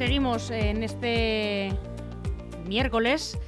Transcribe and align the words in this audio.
Seguimos 0.00 0.50
en 0.50 0.82
este 0.82 1.74
miércoles 2.66 3.38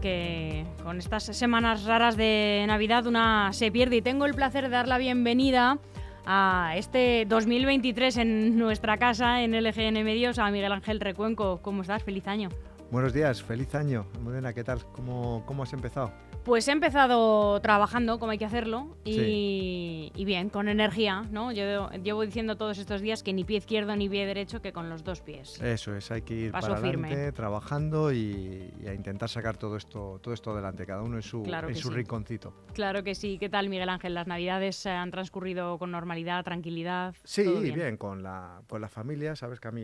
que 0.00 0.64
con 0.82 0.96
estas 0.96 1.24
semanas 1.24 1.84
raras 1.84 2.16
de 2.16 2.64
Navidad 2.66 3.06
una 3.06 3.52
se 3.52 3.70
pierde 3.70 3.96
y 3.96 4.00
tengo 4.00 4.24
el 4.24 4.32
placer 4.32 4.64
de 4.64 4.70
dar 4.70 4.88
la 4.88 4.96
bienvenida 4.96 5.76
a 6.24 6.72
este 6.76 7.26
2023 7.28 8.16
en 8.16 8.58
nuestra 8.58 8.96
casa 8.96 9.42
en 9.42 9.52
LGN 9.52 10.02
Medios 10.02 10.38
a 10.38 10.50
Miguel 10.50 10.72
Ángel 10.72 10.98
Recuenco. 10.98 11.60
¿Cómo 11.60 11.82
estás? 11.82 12.02
Feliz 12.02 12.26
año. 12.26 12.48
Buenos 12.90 13.12
días, 13.12 13.42
feliz 13.42 13.74
año. 13.74 14.06
Modena, 14.22 14.54
¿qué 14.54 14.64
tal? 14.64 14.82
¿Cómo, 14.92 15.42
cómo 15.44 15.62
has 15.62 15.74
empezado? 15.74 16.10
Pues 16.44 16.66
he 16.68 16.72
empezado 16.72 17.60
trabajando 17.60 18.18
como 18.18 18.32
hay 18.32 18.38
que 18.38 18.46
hacerlo 18.46 18.96
y, 19.04 20.10
bien, 20.24 20.48
con 20.48 20.68
energía, 20.68 21.22
¿no? 21.30 21.52
Yo 21.52 21.90
llevo 22.02 22.22
diciendo 22.22 22.56
todos 22.56 22.78
estos 22.78 23.02
días 23.02 23.22
que 23.22 23.34
ni 23.34 23.44
pie 23.44 23.58
izquierdo 23.58 23.94
ni 23.94 24.08
pie 24.08 24.24
derecho, 24.24 24.62
que 24.62 24.72
con 24.72 24.88
los 24.88 25.04
dos 25.04 25.20
pies. 25.20 25.60
Eso 25.60 25.94
es, 25.94 26.10
hay 26.10 26.22
que 26.22 26.34
ir 26.34 26.52
para 26.52 26.76
adelante, 26.76 27.32
trabajando 27.32 28.10
y, 28.10 28.72
a 28.88 28.94
intentar 28.94 29.28
sacar 29.28 29.58
todo 29.58 29.76
esto, 29.76 30.18
todo 30.22 30.32
esto 30.32 30.52
adelante, 30.52 30.86
cada 30.86 31.02
uno 31.02 31.16
en 31.16 31.22
su, 31.22 31.44
en 31.44 31.76
su 31.76 31.90
rinconcito. 31.90 32.54
Claro 32.72 33.04
que 33.04 33.14
sí. 33.14 33.36
¿Qué 33.38 33.50
tal, 33.50 33.68
Miguel 33.68 33.90
Ángel? 33.90 34.14
¿Las 34.14 34.26
navidades 34.26 34.86
han 34.86 35.10
transcurrido 35.10 35.78
con 35.78 35.90
normalidad, 35.90 36.42
tranquilidad? 36.42 37.14
Sí, 37.22 37.44
bien? 37.74 37.98
con, 37.98 38.22
la, 38.22 38.62
con 38.66 38.80
la 38.80 38.88
familia. 38.88 39.36
Sabes 39.36 39.60
que 39.60 39.68
a 39.68 39.72
mí 39.72 39.82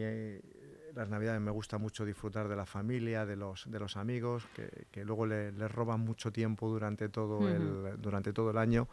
las 0.94 1.08
navidades 1.08 1.40
me 1.40 1.50
gusta 1.50 1.78
mucho 1.78 2.04
disfrutar 2.04 2.48
de 2.48 2.56
la 2.56 2.66
familia, 2.66 3.26
de 3.26 3.36
los, 3.36 3.70
de 3.70 3.78
los 3.78 3.96
amigos, 3.96 4.46
que, 4.90 5.04
luego 5.04 5.26
les 5.26 5.70
roban 5.70 6.00
mucho 6.00 6.32
tiempo 6.32 6.68
durante 6.68 7.08
todo, 7.08 7.48
el, 7.48 8.00
durante 8.00 8.32
todo 8.32 8.50
el 8.50 8.58
año. 8.58 8.88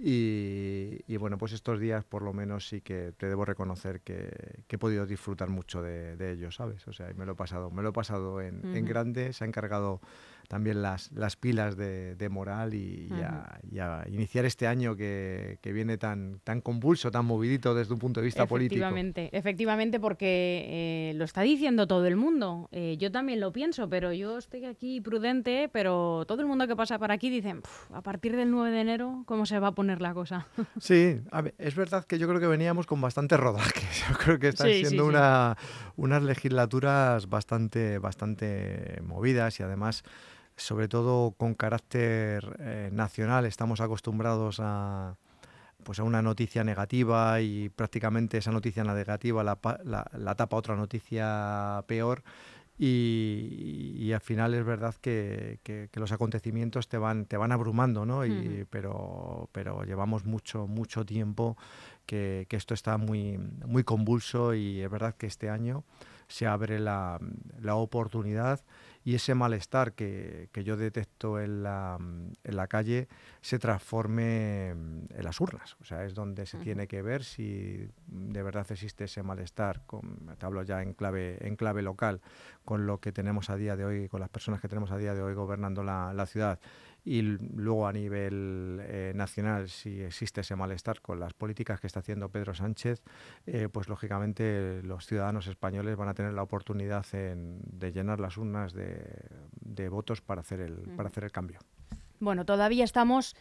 Y, 0.00 1.16
bueno, 1.16 1.38
pues 1.38 1.52
estos 1.52 1.80
días 1.80 2.04
por 2.04 2.22
lo 2.22 2.32
menos 2.32 2.68
sí 2.68 2.80
que 2.80 3.12
te 3.16 3.26
debo 3.26 3.44
reconocer 3.44 4.00
que, 4.00 4.62
he 4.68 4.78
podido 4.78 5.06
disfrutar 5.06 5.48
mucho 5.48 5.82
de, 5.82 6.30
ellos, 6.30 6.54
¿sabes? 6.54 6.86
O 6.86 6.92
sea, 6.92 7.12
me 7.16 7.26
lo 7.26 7.32
he 7.32 7.36
pasado, 7.36 7.70
me 7.70 7.82
lo 7.82 7.88
he 7.88 7.92
pasado 7.92 8.40
en, 8.40 8.76
en 8.76 8.84
grande, 8.84 9.32
se 9.32 9.44
ha 9.44 9.46
encargado 9.46 10.00
también 10.48 10.80
las, 10.80 11.12
las 11.12 11.36
pilas 11.36 11.76
de, 11.76 12.28
moral 12.30 12.74
y, 12.74 13.08
a, 13.22 14.04
iniciar 14.10 14.46
este 14.46 14.66
año 14.66 14.96
que, 14.96 15.58
viene 15.62 15.98
tan, 15.98 16.40
tan 16.42 16.62
convulso, 16.62 17.10
tan 17.10 17.26
movidito 17.26 17.74
desde 17.74 17.92
un 17.92 18.00
punto 18.00 18.20
de 18.20 18.24
vista 18.24 18.46
político. 18.46 18.76
Efectivamente, 18.76 19.28
efectivamente, 19.32 20.00
porque 20.00 21.10
eh, 21.10 21.12
lo 21.14 21.24
está 21.24 21.42
diciendo 21.42 21.86
todo 21.86 22.06
el 22.06 22.16
mundo. 22.16 22.68
Eh, 22.72 22.96
yo 22.98 23.12
también 23.12 23.40
lo 23.40 23.52
pienso, 23.52 23.90
pero 23.90 24.12
yo 24.14 24.38
estoy 24.38 24.64
aquí 24.64 25.02
prudente, 25.02 25.68
pero 25.70 26.24
todo 26.26 26.40
el 26.40 26.48
mundo 26.48 26.66
que 26.66 26.74
pasa 26.74 26.98
por 26.98 27.12
aquí 27.12 27.28
dice, 27.28 27.54
a 27.92 28.02
partir 28.02 28.34
del 28.34 28.50
9 28.50 28.70
de 28.70 28.80
enero, 28.80 29.24
¿cómo 29.26 29.44
se 29.44 29.58
va 29.58 29.68
a 29.68 29.72
poner 29.72 30.00
la 30.00 30.14
cosa? 30.14 30.46
Sí, 30.80 31.20
es 31.58 31.74
verdad 31.74 32.04
que 32.04 32.18
yo 32.18 32.28
creo 32.28 32.40
que 32.40 32.46
veníamos 32.46 32.86
con 32.86 33.00
bastante 33.00 33.36
rodaje. 33.36 33.80
Yo 34.08 34.16
creo 34.16 34.38
que 34.38 34.48
están 34.48 34.68
siendo 34.68 35.06
una, 35.06 35.56
unas 35.96 36.22
legislaturas 36.22 37.28
bastante, 37.28 37.98
bastante 37.98 39.00
movidas 39.02 39.58
y 39.60 39.62
además 39.62 40.04
sobre 40.58 40.88
todo 40.88 41.30
con 41.32 41.54
carácter 41.54 42.56
eh, 42.58 42.90
nacional. 42.92 43.46
Estamos 43.46 43.80
acostumbrados 43.80 44.58
a, 44.60 45.16
pues 45.84 46.00
a 46.00 46.02
una 46.02 46.20
noticia 46.20 46.64
negativa 46.64 47.40
y 47.40 47.68
prácticamente 47.70 48.38
esa 48.38 48.50
noticia 48.50 48.84
negativa 48.84 49.44
la, 49.44 49.58
la, 49.84 50.34
tapa 50.34 50.56
otra 50.56 50.76
noticia 50.76 51.82
peor. 51.86 52.22
Y, 52.80 54.12
al 54.12 54.20
final 54.20 54.54
es 54.54 54.64
verdad 54.64 54.94
que, 55.00 55.58
los 55.94 56.12
acontecimientos 56.12 56.88
te 56.88 56.96
van, 56.96 57.26
te 57.26 57.36
van 57.36 57.50
abrumando, 57.50 58.06
¿no? 58.06 58.24
Y, 58.24 58.66
pero, 58.70 59.48
pero 59.52 59.82
llevamos 59.82 60.24
mucho, 60.24 60.66
mucho 60.66 61.04
tiempo 61.04 61.56
que, 62.06 62.46
esto 62.50 62.74
está 62.74 62.96
muy, 62.96 63.38
muy 63.38 63.82
convulso 63.82 64.54
y 64.54 64.80
es 64.80 64.90
verdad 64.90 65.16
que 65.16 65.26
este 65.26 65.50
año 65.50 65.84
se 66.28 66.46
abre 66.46 66.78
la, 66.78 67.18
la 67.60 67.74
oportunidad 67.74 68.60
y 69.08 69.14
ese 69.14 69.34
malestar 69.34 69.94
que, 69.94 70.50
yo 70.52 70.76
detecto 70.76 71.40
en 71.40 71.62
la, 71.62 71.96
en 71.98 72.56
la, 72.56 72.66
calle 72.66 73.08
se 73.40 73.58
transforme 73.58 74.68
en 74.68 75.08
las 75.22 75.40
urnas. 75.40 75.78
O 75.80 75.84
sea, 75.84 76.04
es 76.04 76.12
donde 76.12 76.44
se 76.44 76.58
tiene 76.58 76.86
que 76.86 77.00
ver 77.00 77.24
si 77.24 77.88
de 78.06 78.42
verdad 78.42 78.66
existe 78.68 79.04
ese 79.04 79.22
malestar, 79.22 79.80
con, 79.86 80.36
te 80.36 80.44
hablo 80.44 80.62
ya 80.62 80.82
en 80.82 80.92
clave, 80.92 81.38
en 81.40 81.56
clave 81.56 81.80
local, 81.80 82.20
con 82.66 82.86
lo 82.86 83.00
que 83.00 83.10
tenemos 83.10 83.48
a 83.48 83.56
día 83.56 83.76
de 83.76 83.86
hoy, 83.86 84.08
con 84.08 84.20
las 84.20 84.28
personas 84.28 84.60
que 84.60 84.68
tenemos 84.68 84.90
a 84.90 84.98
día 84.98 85.14
de 85.14 85.22
hoy 85.22 85.32
gobernando 85.32 85.82
la, 85.82 86.12
la 86.12 86.26
ciudad 86.26 86.60
y 87.08 87.22
luego 87.22 87.86
a 87.86 87.92
nivel 87.92 88.80
eh, 88.82 89.12
nacional, 89.14 89.70
si 89.70 90.02
existe 90.02 90.42
ese 90.42 90.54
malestar 90.56 91.00
con 91.00 91.18
las 91.18 91.32
políticas 91.32 91.80
que 91.80 91.86
está 91.86 92.00
haciendo 92.00 92.28
Pedro 92.28 92.52
Sánchez, 92.52 93.02
eh, 93.46 93.70
pues 93.72 93.88
lógicamente 93.88 94.82
los 94.82 95.06
ciudadanos 95.06 95.46
españoles 95.46 95.96
van 95.96 96.08
a 96.08 96.14
tener 96.14 96.34
la 96.34 96.42
oportunidad 96.42 97.06
de 97.10 97.92
llenar 97.92 98.20
las 98.20 98.36
urnas 98.36 98.74
de, 98.74 99.88
votos 99.88 100.20
para 100.20 100.42
hacer, 100.42 100.60
el, 100.60 100.74
para 100.96 101.08
hacer 101.08 101.24
el 101.24 101.32
cambio. 101.32 101.60
Bueno, 102.20 102.44
todavía 102.44 102.84
estamos 102.84 103.34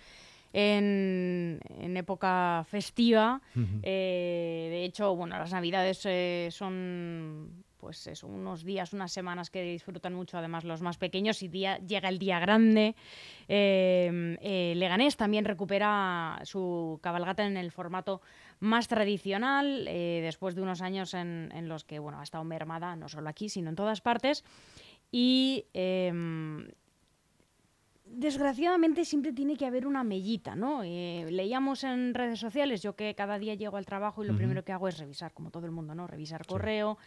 en, 0.54 1.60
época 1.94 2.66
festiva. 2.70 3.42
Eh, 3.84 4.68
de 4.72 4.86
hecho, 4.86 5.14
bueno, 5.14 5.38
las 5.38 5.52
navidades 5.52 6.08
son 6.56 7.66
pues 7.78 8.06
eso, 8.08 8.28
unos 8.28 8.64
días, 8.64 8.94
unas 8.94 9.12
semanas 9.12 9.50
que 9.50 9.62
disfrutan 9.62 10.14
mucho, 10.14 10.38
además 10.38 10.64
los 10.64 10.82
más 10.82 10.98
pequeños, 10.98 11.42
y 11.44 11.48
día, 11.48 11.78
llega 11.80 12.10
el 12.10 12.20
día 12.20 12.40
grande. 12.40 12.96
Eh, 13.48 14.38
eh, 14.42 14.74
Leganés 14.76 15.16
también 15.16 15.46
recupera 15.46 16.40
su 16.44 17.00
cabalgata 17.02 17.46
en 17.46 17.58
el 17.58 17.72
formato 17.72 18.22
más 18.60 18.88
tradicional, 18.88 19.88
eh, 19.88 20.20
después 20.24 20.56
de 20.56 20.62
unos 20.64 20.82
años 20.82 21.14
en, 21.14 21.50
los 21.68 21.84
que 21.84 22.00
bueno, 22.00 22.20
ha 22.20 22.24
estado 22.24 22.44
mermada, 22.44 22.96
no 22.96 23.08
solo 23.08 23.30
aquí, 23.30 23.50
sino 23.50 23.70
en 23.70 23.76
todas 23.76 24.02
partes. 24.02 24.44
Y 25.12 25.66
em, 25.74 26.68
desgraciadamente 28.06 29.06
siempre 29.06 29.32
tiene 29.32 29.56
que 29.56 29.66
haber 29.66 29.86
una 29.86 30.04
mellita, 30.04 30.56
¿no? 30.56 30.82
leíamos 30.84 31.84
en 31.84 32.14
redes 32.14 32.40
sociales, 32.40 32.82
yo 32.82 32.96
que 32.96 33.16
cada 33.16 33.38
día 33.38 33.54
llego 33.54 33.78
al 33.78 33.86
trabajo 33.86 34.24
y 34.24 34.28
lo 34.28 34.36
primero 34.36 34.64
que 34.64 34.74
hago 34.74 34.88
es 34.88 34.98
revisar, 34.98 35.34
como 35.34 35.52
todo 35.52 35.66
el 35.66 35.72
mundo, 35.72 35.96
¿no? 35.96 36.08
Revisar 36.08 36.46
correo 36.46 36.98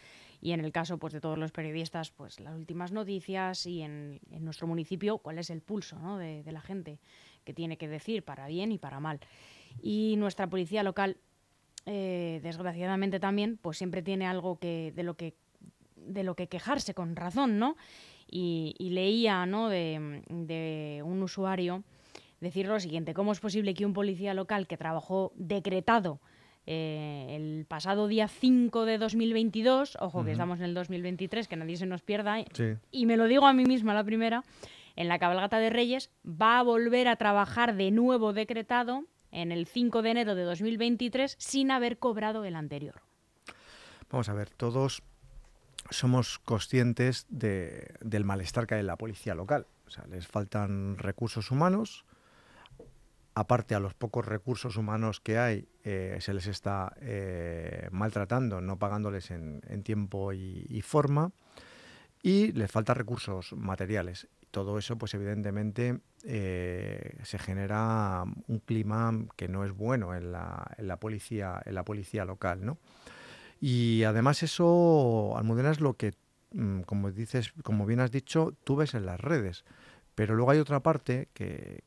y 0.40 0.52
en 0.52 0.64
el 0.64 0.72
caso 0.72 0.98
pues, 0.98 1.12
de 1.12 1.20
todos 1.20 1.38
los 1.38 1.52
periodistas, 1.52 2.10
pues 2.10 2.40
las 2.40 2.54
últimas 2.54 2.92
noticias 2.92 3.66
y 3.66 3.82
en, 3.82 4.20
nuestro 4.40 4.66
municipio 4.66 5.18
cuál 5.18 5.38
es 5.38 5.50
el 5.50 5.60
pulso 5.60 6.16
de, 6.16 6.42
la 6.50 6.60
gente 6.60 6.98
que 7.44 7.52
tiene 7.52 7.76
que 7.76 7.88
decir 7.88 8.24
para 8.24 8.46
bien 8.46 8.72
y 8.72 8.78
para 8.78 9.00
mal. 9.00 9.20
Y 9.82 10.14
nuestra 10.16 10.48
policía 10.48 10.82
local, 10.82 11.18
eh, 11.86 12.40
desgraciadamente 12.42 13.20
también, 13.20 13.58
pues 13.60 13.78
siempre 13.78 14.02
tiene 14.02 14.26
algo 14.26 14.58
que, 14.58 14.92
de, 14.96 15.02
lo 15.02 15.14
que, 15.14 15.34
de 15.96 16.24
lo 16.24 16.34
que 16.34 16.48
quejarse 16.48 16.94
con 16.94 17.16
razón, 17.16 17.58
¿no? 17.58 17.76
Y, 18.32 18.74
leía 18.78 19.44
¿no? 19.44 19.68
de, 19.68 20.22
de 20.28 21.02
un 21.04 21.22
usuario 21.22 21.82
decir 22.40 22.66
lo 22.66 22.80
siguiente, 22.80 23.12
¿cómo 23.12 23.32
es 23.32 23.40
posible 23.40 23.74
que 23.74 23.84
un 23.84 23.92
policía 23.92 24.34
local 24.34 24.66
que 24.66 24.76
trabajó 24.76 25.32
decretado 25.34 26.20
eh, 26.72 27.26
el 27.30 27.66
pasado 27.66 28.06
día 28.06 28.28
5 28.28 28.84
de 28.84 28.98
2022, 28.98 29.98
ojo 29.98 30.24
que 30.24 30.30
estamos 30.30 30.60
en 30.60 30.66
el 30.66 30.74
2023, 30.74 31.48
que 31.48 31.56
nadie 31.56 31.76
se 31.76 31.84
nos 31.84 32.00
pierda, 32.00 32.36
y 32.92 33.06
me 33.06 33.16
lo 33.16 33.24
digo 33.24 33.48
a 33.48 33.52
mí 33.52 33.64
misma 33.64 33.92
la 33.92 34.04
primera, 34.04 34.44
en 34.94 35.08
la 35.08 35.18
cabalgata 35.18 35.58
de 35.58 35.68
Reyes 35.68 36.10
va 36.24 36.60
a 36.60 36.62
volver 36.62 37.08
a 37.08 37.16
trabajar 37.16 37.74
de 37.74 37.90
nuevo 37.90 38.32
decretado 38.32 39.06
en 39.32 39.50
el 39.50 39.66
5 39.66 40.02
de 40.02 40.10
enero 40.10 40.36
de 40.36 40.44
2023 40.44 41.34
sin 41.40 41.72
haber 41.72 41.98
cobrado 41.98 42.44
el 42.44 42.54
anterior. 42.54 43.02
Vamos 44.08 44.28
a 44.28 44.34
ver, 44.34 44.50
todos 44.50 45.02
somos 45.90 46.38
conscientes 46.38 47.26
del 47.30 48.24
malestar 48.24 48.68
que 48.68 48.74
hay 48.74 48.80
en 48.80 48.86
la 48.86 48.96
policía 48.96 49.34
local. 49.34 49.66
O 49.88 49.90
sea, 49.90 50.06
les 50.06 50.28
faltan 50.28 50.98
recursos 50.98 51.50
humanos, 51.50 52.04
aparte 53.34 53.74
a 53.74 53.80
los 53.80 53.94
pocos 53.94 54.26
recursos 54.26 54.76
humanos 54.76 55.20
que 55.20 55.38
hay, 55.38 55.68
eh, 55.84 56.18
se 56.20 56.34
les 56.34 56.46
está 56.46 56.94
eh, 57.00 57.88
maltratando, 57.92 58.60
no 58.60 58.78
pagándoles 58.78 59.30
en, 59.30 59.60
tiempo 59.82 60.32
y, 60.32 60.82
forma, 60.82 61.32
y 62.22 62.52
les 62.52 62.70
falta 62.70 62.94
recursos 62.94 63.52
materiales. 63.52 64.28
Todo 64.50 64.78
eso, 64.78 64.98
pues 64.98 65.14
evidentemente, 65.14 66.00
eh, 66.24 67.16
se 67.22 67.38
genera 67.38 68.24
un 68.48 68.58
clima 68.58 69.12
que 69.36 69.48
no 69.48 69.64
es 69.64 69.72
bueno 69.72 70.14
en 70.14 70.32
la, 70.32 70.96
policía, 71.00 71.62
en 71.64 71.74
la 71.76 71.84
policía 71.84 72.24
local, 72.24 72.64
¿no? 72.64 72.78
Y 73.60 74.02
además 74.04 74.42
eso, 74.42 75.34
Almudena, 75.36 75.70
es 75.70 75.80
lo 75.80 75.94
que, 75.94 76.14
mm, 76.52 76.80
como 76.80 77.12
dices, 77.12 77.52
como 77.62 77.86
bien 77.86 78.00
has 78.00 78.10
dicho, 78.10 78.56
tú 78.64 78.74
ves 78.74 78.94
en 78.94 79.06
las 79.06 79.20
redes. 79.20 79.64
Pero 80.20 80.34
luego 80.34 80.50
hay 80.50 80.58
otra 80.58 80.80
parte 80.80 81.30
que, 81.32 81.82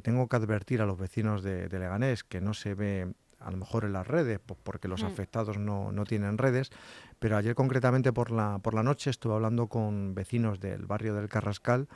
tengo 0.00 0.28
que 0.28 0.36
advertir 0.36 0.80
a 0.80 0.86
los 0.86 0.96
vecinos 0.96 1.42
de, 1.42 1.68
Leganés, 1.68 2.22
que 2.22 2.40
no 2.40 2.54
se 2.54 2.74
ve 2.74 3.12
a 3.40 3.50
lo 3.50 3.56
mejor 3.56 3.84
en 3.84 3.92
las 3.92 4.06
redes, 4.06 4.38
porque 4.38 4.86
los 4.86 5.02
mm. 5.02 5.06
afectados 5.06 5.58
no, 5.58 6.04
tienen 6.04 6.38
redes, 6.38 6.70
pero 7.18 7.36
ayer 7.36 7.56
concretamente 7.56 8.12
por 8.12 8.30
la, 8.30 8.60
por 8.60 8.74
la 8.74 8.84
noche 8.84 9.10
estuve 9.10 9.34
hablando 9.34 9.66
con 9.66 10.14
vecinos 10.14 10.60
del 10.60 10.86
barrio 10.86 11.16
del 11.16 11.28
Carrascal 11.28 11.88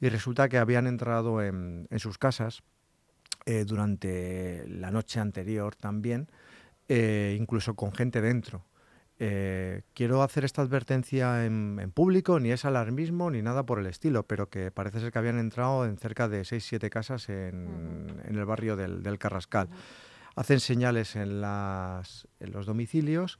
y 0.00 0.08
resulta 0.08 0.48
que 0.48 0.56
habían 0.56 0.86
entrado 0.86 1.42
en, 1.42 1.86
sus 1.98 2.16
casas 2.16 2.62
eh, 3.44 3.66
durante 3.66 4.66
la 4.66 4.90
noche 4.90 5.20
anterior 5.20 5.76
también, 5.76 6.30
eh, 6.88 7.36
incluso 7.38 7.74
con 7.74 7.92
gente 7.92 8.22
dentro. 8.22 8.64
Eh, 9.18 9.82
quiero 9.94 10.22
hacer 10.22 10.44
esta 10.44 10.62
advertencia 10.62 11.46
en, 11.46 11.90
público, 11.94 12.38
ni 12.38 12.50
es 12.50 12.64
alarmismo 12.64 13.30
ni 13.30 13.40
nada 13.40 13.64
por 13.64 13.78
el 13.78 13.86
estilo, 13.86 14.24
pero 14.24 14.50
que 14.50 14.70
parece 14.70 15.00
ser 15.00 15.12
que 15.12 15.18
habían 15.18 15.38
entrado 15.38 15.86
en 15.86 15.96
cerca 15.96 16.28
de 16.28 16.42
6-7 16.42 16.90
casas 16.90 17.28
en, 17.28 18.22
el 18.26 18.44
barrio 18.44 18.76
del, 18.76 19.18
Carrascal. 19.18 19.68
Hacen 20.34 20.60
señales 20.60 21.16
en, 21.16 21.40
las, 21.40 22.28
en 22.40 22.52
los 22.52 22.66
domicilios 22.66 23.38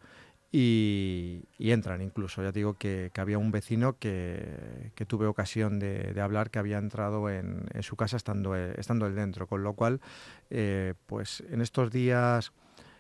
y, 0.50 1.42
entran 1.58 2.00
incluso. 2.00 2.42
Ya 2.42 2.52
digo 2.52 2.74
que, 2.74 3.10
había 3.18 3.36
un 3.36 3.50
vecino 3.50 3.98
que, 3.98 4.90
tuve 5.06 5.26
ocasión 5.26 5.78
de, 5.78 6.18
hablar 6.20 6.50
que 6.50 6.58
había 6.58 6.78
entrado 6.78 7.28
en, 7.28 7.66
su 7.82 7.96
casa 7.96 8.16
estando, 8.16 8.54
estando 8.56 9.06
él 9.06 9.14
dentro, 9.14 9.46
con 9.46 9.62
lo 9.62 9.74
cual, 9.74 10.00
eh, 10.48 10.94
pues 11.06 11.44
en 11.50 11.60
estos 11.60 11.90
días 11.90 12.52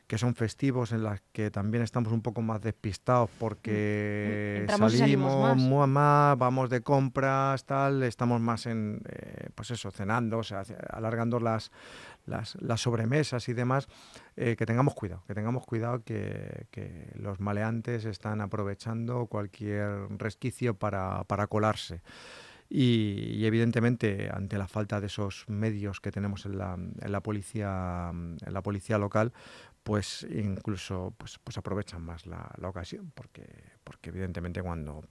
que 0.06 0.18
son 0.18 0.34
festivos 0.34 0.92
en 0.92 1.02
las 1.02 1.20
que 1.32 1.50
también 1.50 1.82
estamos 1.82 2.12
un 2.12 2.22
poco 2.22 2.40
más 2.40 2.60
despistados 2.60 3.28
porque 3.40 4.66
mm, 4.68 4.88
salimos 4.88 5.88
más. 5.88 6.38
vamos 6.38 6.70
de 6.70 6.80
compras, 6.82 7.64
tal, 7.64 8.04
estamos 8.04 8.40
más 8.40 8.66
en, 8.66 9.00
eh, 9.08 9.48
pues 9.54 9.72
eso, 9.72 9.90
cenando, 9.90 10.38
o 10.38 10.42
sea, 10.44 10.62
alargando 10.90 11.40
las, 11.40 11.72
las, 12.24 12.80
sobremesas 12.80 13.48
y 13.48 13.52
demás, 13.52 13.88
eh, 14.36 14.54
que 14.56 14.64
tengamos 14.64 14.94
cuidado, 14.94 15.24
que 15.26 15.34
tengamos 15.34 15.66
cuidado 15.66 16.02
que, 16.04 16.66
los 17.14 17.40
maleantes 17.40 18.04
están 18.04 18.40
aprovechando 18.40 19.26
cualquier 19.26 20.06
resquicio 20.18 20.74
para, 20.74 21.24
colarse. 21.48 22.00
Y, 22.68 23.44
evidentemente 23.44 24.28
ante 24.32 24.58
la 24.58 24.66
falta 24.68 25.00
de 25.00 25.06
esos 25.06 25.48
medios 25.48 26.00
que 26.00 26.10
tenemos 26.10 26.46
en 26.46 26.58
la, 26.58 26.74
en 26.74 27.12
la 27.12 27.20
policía 27.20 28.10
en 28.12 28.52
la 28.52 28.60
policía 28.60 28.98
local 28.98 29.32
pues 29.86 30.26
incluso 30.28 31.14
pues, 31.16 31.38
pues 31.38 31.56
aprovechan 31.58 32.02
más 32.02 32.26
la, 32.26 32.50
ocasión, 32.62 33.12
porque, 33.14 33.46
porque 33.84 34.10
evidentemente 34.10 34.60
cuando 34.60 35.04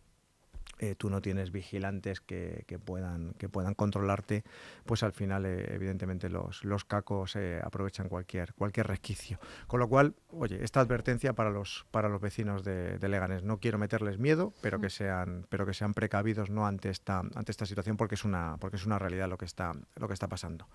eh, 0.79 0.95
tú 0.95 1.09
no 1.09 1.21
tienes 1.21 1.53
vigilantes 1.53 2.19
que, 2.19 2.65
puedan, 2.83 3.35
que 3.35 3.47
puedan 3.47 3.73
controlarte, 3.73 4.43
pues 4.85 5.01
al 5.03 5.13
final 5.13 5.45
eh, 5.45 5.73
evidentemente 5.73 6.27
los, 6.27 6.65
los 6.65 6.83
cacos 6.83 7.37
eh, 7.37 7.61
aprovechan 7.63 8.09
cualquier, 8.09 8.53
cualquier 8.53 8.87
resquicio. 8.87 9.39
Con 9.67 9.79
lo 9.79 9.87
cual, 9.87 10.13
oye, 10.27 10.61
esta 10.61 10.81
advertencia 10.81 11.31
para 11.31 11.51
los, 11.51 11.85
para 11.91 12.09
los 12.09 12.19
vecinos 12.19 12.65
de, 12.65 12.97
de 12.97 13.07
Leganés, 13.07 13.43
no 13.43 13.61
quiero 13.61 13.77
meterles 13.77 14.19
miedo, 14.19 14.51
pero 14.59 14.81
que 14.81 14.89
sean, 14.89 15.45
pero 15.47 15.65
que 15.65 15.73
sean 15.73 15.93
precavidos 15.93 16.49
¿no? 16.49 16.67
ante, 16.67 16.89
esta, 16.89 17.19
ante 17.19 17.51
esta 17.51 17.65
situación 17.65 17.95
porque 17.95 18.15
es 18.15 18.25
una, 18.25 18.57
porque 18.59 18.75
es 18.75 18.85
una 18.85 18.99
realidad 18.99 19.29
lo 19.29 19.37
que 19.37 19.45
está, 19.45 19.71
lo 19.95 20.09
que 20.09 20.13
está 20.13 20.27
pasando. 20.27 20.67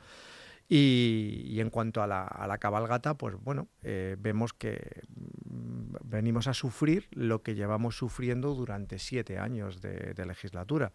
Y, 0.72 1.58
en 1.58 1.68
cuanto 1.68 2.00
a 2.00 2.06
la, 2.06 2.58
cabalgata, 2.58 3.14
pues 3.14 3.34
bueno, 3.42 3.66
eh, 3.82 4.14
vemos 4.20 4.52
que 4.52 5.02
mm, 5.44 5.96
venimos 6.04 6.46
a 6.46 6.54
sufrir 6.54 7.08
lo 7.10 7.42
que 7.42 7.56
llevamos 7.56 7.96
sufriendo 7.96 8.54
durante 8.54 9.00
siete 9.00 9.36
años 9.36 9.80
de, 9.80 10.14
legislatura. 10.24 10.92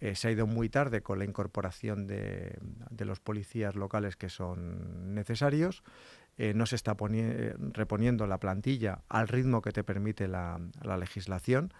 Eh, 0.00 0.14
se 0.14 0.28
ha 0.28 0.30
ido 0.30 0.46
muy 0.46 0.70
tarde 0.70 1.02
con 1.02 1.18
la 1.18 1.26
incorporación 1.26 2.06
de, 2.06 2.58
los 2.98 3.20
policías 3.20 3.74
locales 3.74 4.16
que 4.16 4.30
son 4.30 5.14
necesarios. 5.14 5.84
Eh, 6.38 6.54
no 6.54 6.64
se 6.64 6.76
está 6.76 6.96
reponiendo 7.74 8.26
la 8.26 8.38
plantilla 8.38 9.02
al 9.10 9.28
ritmo 9.28 9.60
que 9.60 9.72
te 9.72 9.84
permite 9.84 10.28
la 10.28 10.58
legislación. 10.98 11.74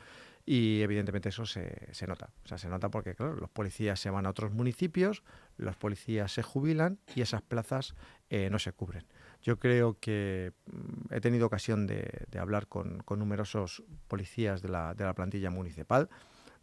Y 0.46 0.82
evidentemente 0.82 1.30
eso 1.30 1.46
se, 1.46 1.88
se, 1.92 2.06
nota. 2.06 2.30
O 2.44 2.48
sea, 2.48 2.58
se 2.58 2.68
nota 2.68 2.90
porque, 2.90 3.14
claro, 3.14 3.34
los 3.34 3.48
policías 3.48 3.98
se 3.98 4.10
van 4.10 4.26
a 4.26 4.30
otros 4.30 4.52
municipios, 4.52 5.22
los 5.56 5.76
policías 5.76 6.32
se 6.32 6.42
jubilan 6.42 6.98
y 7.14 7.22
esas 7.22 7.40
plazas 7.40 7.94
eh, 8.28 8.50
no 8.50 8.58
se 8.58 8.72
cubren. 8.72 9.06
Yo 9.40 9.58
creo 9.58 9.98
que 10.00 10.52
mm, 10.66 11.14
he 11.14 11.20
tenido 11.20 11.46
ocasión 11.46 11.86
de, 11.86 12.26
hablar 12.38 12.66
con, 12.66 12.98
con, 13.04 13.18
numerosos 13.18 13.82
policías 14.06 14.60
de 14.60 14.68
la, 14.68 14.94
de 14.94 15.04
la 15.04 15.14
plantilla 15.14 15.50
municipal 15.50 16.10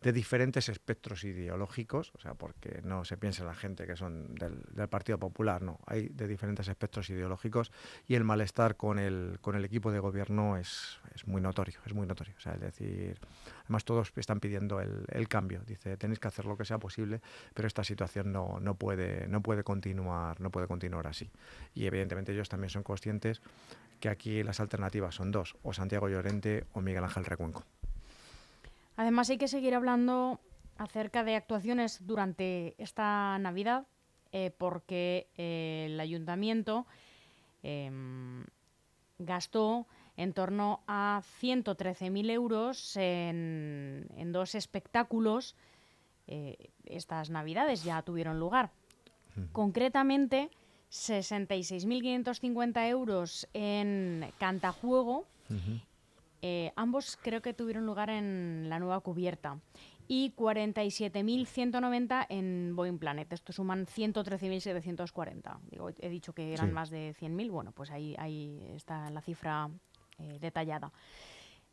de 0.02 0.12
diferentes 0.12 0.68
espectros 0.68 1.24
ideológicos, 1.24 2.12
o 2.16 2.20
sea, 2.20 2.34
porque 2.34 2.82
no 2.84 3.06
se 3.06 3.18
piensa 3.18 3.44
la 3.44 3.54
gente 3.54 3.86
que 3.86 3.96
son 3.96 4.34
del, 4.34 4.62
Partido 4.90 5.20
Popular, 5.20 5.62
no, 5.62 5.80
hay 5.86 6.10
de 6.10 6.28
diferentes 6.28 6.68
espectros 6.68 7.10
ideológicos 7.12 7.72
y 8.08 8.16
el 8.16 8.24
malestar 8.24 8.76
con 8.76 8.98
el, 8.98 9.38
con 9.42 9.56
el 9.56 9.64
equipo 9.64 9.92
de 9.92 10.00
gobierno 10.00 10.58
es, 10.58 11.00
es 11.14 11.28
muy 11.28 11.40
notorio, 11.40 11.80
es 11.86 11.94
muy 11.94 12.08
notorio. 12.08 12.34
O 12.36 12.42
sea, 12.42 12.54
es 12.54 12.62
decir, 12.62 13.20
además 13.62 13.86
todos 13.86 14.12
están 14.16 14.40
pidiendo 14.40 14.82
el, 14.82 15.06
el, 15.10 15.28
cambio, 15.28 15.62
dice, 15.66 15.96
tenéis 15.98 16.20
que 16.20 16.28
hacer 16.28 16.46
lo 16.46 16.58
que 16.58 16.66
sea 16.66 16.80
posible, 16.80 17.22
pero 17.54 17.68
esta 17.68 17.84
situación 17.84 18.32
no, 18.32 18.60
no, 18.60 18.76
puede, 18.76 19.28
no 19.28 19.42
puede 19.42 19.64
continuar, 19.64 20.42
no 20.42 20.50
puede 20.50 20.68
continuar 20.68 21.06
así. 21.06 21.30
Y 21.76 21.86
evidentemente 21.86 22.34
ellos 22.34 22.50
también 22.50 22.72
son 22.72 22.84
conscientes 22.84 23.42
que 24.00 24.10
aquí 24.10 24.42
las 24.42 24.60
alternativas 24.60 25.14
son 25.14 25.32
dos, 25.32 25.56
o 25.62 25.74
Santiago 25.74 26.10
Llorente 26.10 26.66
o 26.74 26.82
Miguel 26.82 27.04
Ángel 27.04 27.24
Recuenco. 27.24 27.64
Además 29.02 29.32
hay 29.32 29.40
que 29.40 29.48
seguir 29.48 29.74
hablando 29.74 30.40
acerca 30.78 31.24
de 31.24 31.36
actuaciones 31.36 32.06
durante 32.06 32.76
esta 32.78 33.36
Navidad, 33.40 33.88
eh, 34.32 34.52
porque 34.56 35.28
eh, 35.38 35.88
el 35.88 36.00
ayuntamiento 36.00 36.86
em, 37.64 38.46
gastó 39.18 39.88
en 40.18 40.34
torno 40.34 40.84
a 40.86 41.24
113.000 41.42 42.30
euros 42.30 42.96
en, 42.96 44.32
dos 44.32 44.54
espectáculos. 44.54 45.56
Eh, 46.28 46.70
estas 46.86 47.32
Navidades 47.32 47.84
ya 47.84 48.04
tuvieron 48.04 48.38
lugar. 48.38 48.70
Concretamente, 49.52 50.52
66.550 50.92 52.88
euros 52.88 53.48
en 53.56 54.32
Cantajuego 54.38 55.26
eh, 56.42 56.72
ambos 56.76 57.18
creo 57.22 57.42
que 57.42 57.54
tuvieron 57.54 57.86
lugar 57.86 58.10
en 58.10 58.68
la 58.70 58.80
nueva 58.80 59.00
cubierta. 59.02 59.60
Y 60.08 60.34
47.190 60.36 62.26
en 62.30 62.76
Boeing 62.76 62.98
Planet. 62.98 63.32
Esto 63.32 63.54
suman 63.54 63.86
113.740. 63.86 65.60
Digo, 65.70 65.90
he 66.00 66.10
dicho 66.10 66.34
que 66.34 66.54
eran 66.54 66.74
más 66.74 66.90
de 66.90 67.16
100.000. 67.18 67.50
Bueno, 67.50 67.72
pues 67.72 67.92
ahí, 67.92 68.16
ahí 68.18 68.62
está 68.76 69.10
la 69.10 69.22
cifra 69.22 69.70
eh, 70.20 70.38
detallada. 70.42 70.92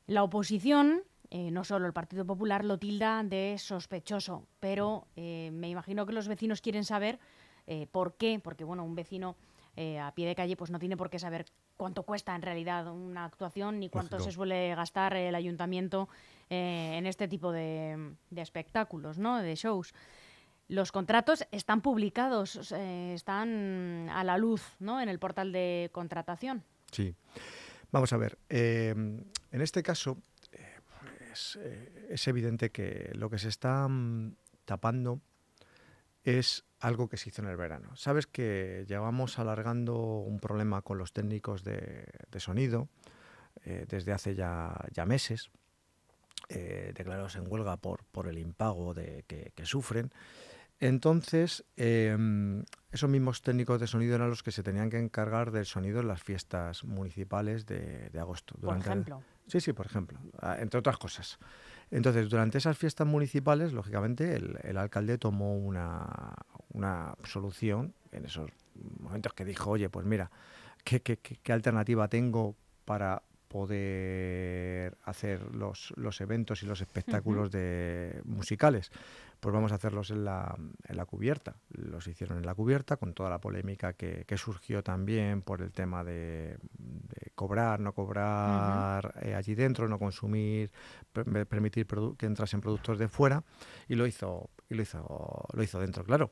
La 0.07 0.23
oposición, 0.23 1.03
eh, 1.31 1.51
no 1.51 1.65
solo 1.65 1.87
el 1.87 1.93
Partido 1.93 2.25
Popular, 2.25 2.65
lo 2.65 2.79
tilda 2.79 3.25
de 3.25 3.57
sospechoso, 3.59 4.47
pero 4.61 5.09
me 5.17 5.69
imagino 5.69 6.07
que 6.07 6.13
los 6.13 6.29
vecinos 6.29 6.61
quieren 6.61 6.85
saber 6.85 7.19
por 7.91 8.15
qué, 8.15 8.41
porque 8.43 8.65
bueno, 8.65 8.85
un 8.85 8.95
vecino 8.95 9.37
a 10.01 10.13
pie 10.15 10.27
de 10.27 10.35
calle 10.35 10.57
pues 10.57 10.71
no 10.71 10.79
tiene 10.79 10.97
por 10.97 11.09
qué 11.09 11.19
saber 11.19 11.47
cuánto 11.77 12.03
cuesta 12.03 12.35
en 12.35 12.43
realidad 12.43 12.93
una 12.93 13.25
actuación 13.25 13.79
ni 13.79 13.89
cuánto 13.89 14.19
se 14.19 14.33
suele 14.33 14.75
gastar 14.75 15.15
el 15.15 15.35
ayuntamiento 15.35 16.09
eh, 16.51 16.97
en 16.97 17.07
este 17.07 17.29
tipo 17.29 17.53
de, 17.53 18.15
espectáculos, 18.37 19.19
¿no? 19.19 19.39
de 19.39 19.55
shows. 19.55 19.95
Los 20.67 20.93
contratos 20.93 21.47
están 21.51 21.81
publicados, 21.81 22.73
eh, 22.73 23.15
están 23.15 24.11
a 24.11 24.23
la 24.25 24.37
luz 24.37 24.63
¿no? 24.81 25.01
en 25.01 25.09
el 25.09 25.19
portal 25.19 25.53
de 25.53 25.89
contratación. 25.93 26.63
Sí. 26.91 27.15
Vamos 27.91 28.13
a 28.13 28.19
ver, 28.19 28.37
eh, 28.51 28.91
en 28.91 29.61
este 29.63 29.83
caso 29.83 30.19
pues, 31.29 31.59
es 32.11 32.29
evidente 32.29 32.71
que 32.71 33.13
lo 33.15 33.31
que 33.31 33.39
se 33.39 33.49
está 33.49 33.87
mm, 33.89 34.35
tapando 34.65 35.21
es 36.29 36.65
algo 36.81 37.09
que 37.09 37.17
se 37.17 37.31
hizo 37.31 37.43
en 37.43 37.49
el 37.49 37.57
verano. 37.57 37.97
Sabes 37.97 38.27
que 38.27 38.85
llevamos 38.87 39.39
alargando 39.39 39.97
un 39.97 40.39
problema 40.41 40.83
con 40.83 40.99
los 40.99 41.13
técnicos 41.13 41.65
de, 41.65 42.07
sonido 42.37 42.89
eh, 43.65 43.87
desde 43.89 44.13
hace 44.13 44.35
ya, 44.35 44.75
ya 44.93 45.07
meses, 45.07 45.51
eh, 46.49 46.93
declarados 46.95 47.37
en 47.37 47.51
huelga 47.51 47.77
por, 47.77 48.05
por 48.05 48.29
el 48.29 48.39
impago 48.39 48.95
de, 48.95 49.25
que, 49.27 49.67
sufren. 49.67 50.13
Entonces, 50.81 51.65
em, 51.77 52.63
esos 52.93 53.11
mismos 53.11 53.43
técnicos 53.43 53.81
de 53.81 53.89
sonido 53.89 54.15
eran 54.15 54.31
los 54.31 54.45
que 54.45 54.53
se 54.53 54.63
tenían 54.63 54.91
que 54.91 54.99
encargar 54.99 55.51
del 55.51 55.67
sonido 55.67 56.01
en 56.01 56.07
las 56.07 56.23
fiestas 56.23 56.85
municipales 56.85 57.67
de, 57.67 58.11
agosto. 58.21 58.55
por 58.61 58.79
ejemplo. 58.79 59.23
Sí, 59.49 59.61
sí, 59.61 59.73
por 59.73 59.87
ejemplo, 59.87 60.21
ah, 60.41 60.57
entre 60.61 60.79
otras 60.79 60.99
cosas. 60.99 61.39
Entonces, 61.91 62.29
durante 62.29 62.59
esas 62.59 62.77
fiestas 62.77 63.07
municipales, 63.07 63.73
lógicamente, 63.73 64.37
el, 64.37 64.77
alcalde 64.77 65.19
tomó 65.19 65.57
una, 65.57 66.35
solución 67.25 67.95
en 68.13 68.27
esos 68.27 68.51
momentos 69.01 69.33
que 69.33 69.45
dijo, 69.45 69.71
oye, 69.71 69.89
pues 69.89 70.07
mira, 70.07 70.31
¿qué, 70.85 71.01
qué, 71.01 71.53
alternativa 71.53 72.09
tengo 72.09 72.55
para 72.85 73.23
poder 73.49 74.97
hacer 75.05 75.55
los, 75.55 75.95
los 75.97 76.21
eventos 76.21 76.63
y 76.63 76.67
los 76.67 76.81
espectáculos 76.81 77.51
de, 77.51 78.21
musicales? 78.25 78.91
Pues 79.41 79.53
vamos 79.53 79.73
a 79.73 79.77
hacerlos 79.77 80.11
en 80.11 80.25
la, 80.25 80.55
en 80.85 80.97
la 80.97 81.05
cubierta. 81.05 81.57
Los 81.71 82.07
hicieron 82.07 82.39
en 82.39 82.47
la 82.47 82.55
cubierta 82.55 82.97
con 82.97 83.15
toda 83.15 83.31
la 83.31 83.41
polémica 83.41 83.93
que, 83.93 84.25
surgió 84.37 84.83
también 84.83 85.43
por 85.43 85.63
el 85.63 85.73
tema 85.73 86.05
de, 86.05 86.59
cobrar, 87.35 87.81
no 87.81 87.93
cobrar 87.93 89.15
eh, 89.23 89.35
allí 89.35 89.55
dentro, 89.55 89.89
no 89.89 89.99
consumir, 89.99 90.71
permitir 91.13 91.87
que 92.17 92.27
entrasen 92.27 92.61
productos 92.61 92.99
de 92.99 93.09
fuera 93.09 93.43
y 93.89 93.95
lo 93.95 94.07
hizo 94.07 94.51
y 94.69 94.75
lo 94.75 94.83
hizo 94.83 95.47
lo 95.53 95.63
hizo 95.63 95.81
dentro, 95.81 96.05
claro. 96.05 96.31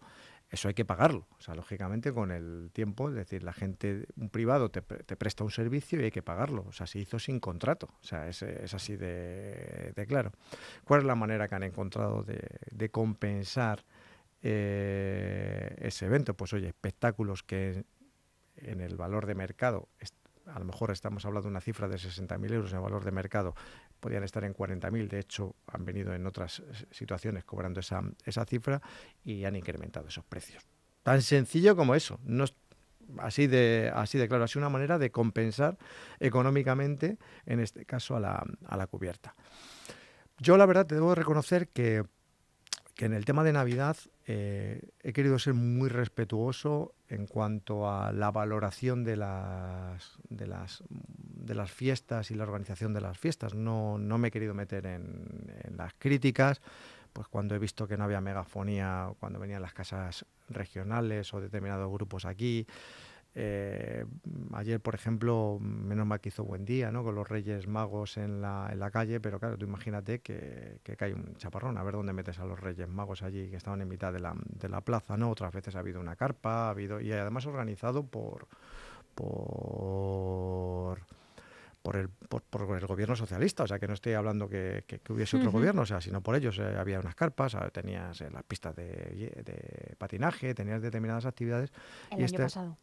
Eso 0.49 0.69
hay 0.69 0.75
que 0.75 0.85
pagarlo. 0.85 1.27
O 1.39 1.41
sea, 1.41 1.55
lógicamente 1.55 2.13
con 2.13 2.31
el 2.31 2.71
tiempo, 2.73 3.09
es 3.09 3.15
decir, 3.15 3.43
la 3.43 3.53
gente, 3.53 4.07
un 4.17 4.31
privado 4.31 4.71
te, 4.71 4.81
presta 4.81 5.43
un 5.43 5.51
servicio 5.51 6.01
y 6.01 6.05
hay 6.05 6.11
que 6.11 6.23
pagarlo. 6.23 6.65
O 6.69 6.73
sea, 6.73 6.87
se 6.87 7.01
hizo 7.01 7.19
sin 7.19 7.41
contrato. 7.41 7.89
O 8.01 8.05
sea, 8.05 8.29
es, 8.29 8.43
así 8.43 8.97
de, 8.97 9.93
claro. 10.09 10.33
¿Cuál 10.85 11.01
es 11.01 11.07
la 11.07 11.17
manera 11.17 11.49
que 11.49 11.55
han 11.57 11.65
encontrado 11.65 12.23
de, 12.23 12.91
compensar 12.91 13.85
eh, 14.43 15.75
ese 15.81 16.07
evento? 16.07 16.35
Pues 16.35 16.53
oye, 16.53 16.69
espectáculos 16.69 17.43
que 17.43 17.85
en 18.57 18.81
el 18.81 18.97
valor 18.97 19.27
de 19.27 19.35
mercado 19.35 19.89
a 20.57 20.59
lo 20.59 20.65
mejor 20.65 20.91
estamos 20.91 21.23
hablando 21.27 21.49
de 21.49 21.51
una 21.51 21.61
cifra 21.61 21.87
de 21.87 21.97
60.000 21.97 22.51
euros 22.55 22.73
en 22.73 22.81
valor 22.81 23.05
de 23.05 23.11
mercado, 23.11 23.55
podían 24.01 24.25
estar 24.25 24.43
en 24.43 24.55
40.000, 24.55 25.07
de 25.07 25.19
hecho 25.19 25.55
han 25.67 25.85
venido 25.85 26.15
en 26.15 26.27
otras 26.27 26.63
situaciones 26.91 27.45
cobrando 27.45 27.81
esa, 27.81 28.03
esa 28.25 28.47
cifra 28.47 28.81
y 29.23 29.45
han 29.45 29.55
incrementado 29.55 30.09
esos 30.09 30.25
precios. 30.25 30.67
Tan 31.03 31.21
sencillo 31.21 31.77
como 31.77 31.95
eso, 31.95 32.19
así 33.19 33.47
de, 33.47 33.93
así 33.95 34.17
de 34.17 34.29
claro, 34.29 34.45
así 34.45 34.57
una 34.57 34.71
manera 34.71 34.99
de 34.99 35.11
compensar 35.11 35.77
económicamente, 36.21 37.19
en 37.45 37.61
este 37.61 37.85
caso, 37.85 38.17
a 38.17 38.21
la, 38.21 38.43
a 38.65 38.77
la 38.79 38.87
cubierta. 38.87 39.37
Yo 40.39 40.57
la 40.57 40.65
verdad 40.65 40.87
te 40.87 40.95
debo 40.95 41.15
reconocer 41.15 41.69
que 41.69 42.03
que 42.97 43.05
en 43.05 43.13
el 43.13 43.27
tema 43.27 43.45
de 43.45 43.53
Navidad 43.53 43.97
eh, 44.27 44.89
he 45.03 45.13
querido 45.13 45.39
ser 45.39 45.53
muy 45.53 45.91
respetuoso 45.91 46.95
en 47.09 47.27
cuanto 47.27 47.91
a 47.91 48.11
la 48.11 48.31
valoración 48.31 49.05
de 49.05 49.17
las, 49.17 50.19
de 50.31 50.47
las, 50.47 50.83
de 50.89 51.55
las 51.55 51.71
fiestas 51.71 52.31
y 52.31 52.35
la 52.35 52.45
organización 52.45 52.95
de 52.95 53.03
las 53.03 53.19
fiestas. 53.19 53.55
No, 53.55 53.99
no 53.99 54.17
me 54.17 54.29
he 54.29 54.31
querido 54.31 54.55
meter 54.55 54.87
en, 54.87 55.53
en 55.63 55.77
las 55.77 55.93
críticas, 55.99 56.63
pues 57.13 57.29
cuando 57.29 57.55
he 57.55 57.59
visto 57.59 57.87
que 57.87 57.99
no 57.99 58.05
había 58.05 58.23
megafonía, 58.23 59.11
cuando 59.21 59.39
venían 59.39 59.61
las 59.61 59.75
casas 59.75 60.25
regionales 60.49 61.35
o 61.35 61.41
determinados 61.41 61.93
grupos 61.93 62.25
aquí, 62.25 62.67
eh, 63.39 64.07
ayer, 64.55 64.81
por 64.81 64.95
ejemplo, 64.95 65.59
menos 65.61 66.07
mal 66.07 66.23
que 66.23 66.31
hizo 66.31 66.43
buen 66.43 66.65
día, 66.65 66.91
¿no? 66.91 67.05
Con 67.05 67.15
los 67.15 67.29
Reyes 67.29 67.69
Magos 67.69 68.17
en 68.17 68.41
la, 68.41 68.71
en 68.73 68.79
la 68.81 68.91
calle, 68.91 69.21
pero 69.21 69.39
claro, 69.39 69.59
tú 69.59 69.67
imagínate 69.67 70.21
que, 70.21 70.79
que 70.83 70.97
cae 70.97 71.13
un 71.13 71.37
chaparrón, 71.37 71.77
a 71.77 71.83
ver 71.83 71.97
dónde 71.97 72.15
metes 72.15 72.39
a 72.39 72.47
los 72.47 72.59
Reyes 72.59 72.89
Magos 72.89 73.23
allí, 73.23 73.51
que 73.51 73.57
estaban 73.57 73.83
en 73.83 73.89
mitad 73.89 74.11
de 74.11 74.21
la, 74.21 74.35
de 74.35 74.71
la 74.71 74.81
plaza, 74.81 75.19
¿no? 75.19 75.31
Otras 75.31 75.53
veces 75.53 75.77
ha 75.77 75.81
habido 75.81 76.01
una 76.01 76.17
carpa, 76.17 76.69
ha 76.69 76.71
habido, 76.71 76.99
y 76.99 77.13
además 77.13 77.45
organizado 77.45 78.07
por, 78.07 78.49
por 79.15 81.01
por 81.83 81.95
el, 81.95 82.09
por, 82.09 82.43
el 82.77 82.87
gobierno 82.89 83.15
socialista, 83.15 83.63
o 83.63 83.67
sea, 83.69 83.79
que 83.79 83.87
no 83.87 83.95
estoy 83.95 84.15
hablando 84.15 84.49
que, 84.49 84.83
que, 84.89 85.01
hubiese 85.13 85.37
otro 85.37 85.53
gobierno, 85.53 85.83
o 85.83 85.87
sea, 85.87 86.01
sino 86.01 86.21
por 86.21 86.35
ellos. 86.35 86.59
Eh, 86.59 86.75
había 86.77 86.99
unas 86.99 87.15
carpas, 87.15 87.57
tenías 87.73 88.21
eh, 88.23 88.29
las 88.29 88.43
pistas 88.43 88.75
de, 88.75 88.83
de, 89.45 89.95
patinaje, 89.97 90.53
tenías 90.53 90.83
determinadas 90.83 91.27
actividades. 91.27 91.71
El 92.11 92.19
y 92.19 92.23
año 92.23 92.25
este, 92.25 92.43
pasado. 92.43 92.77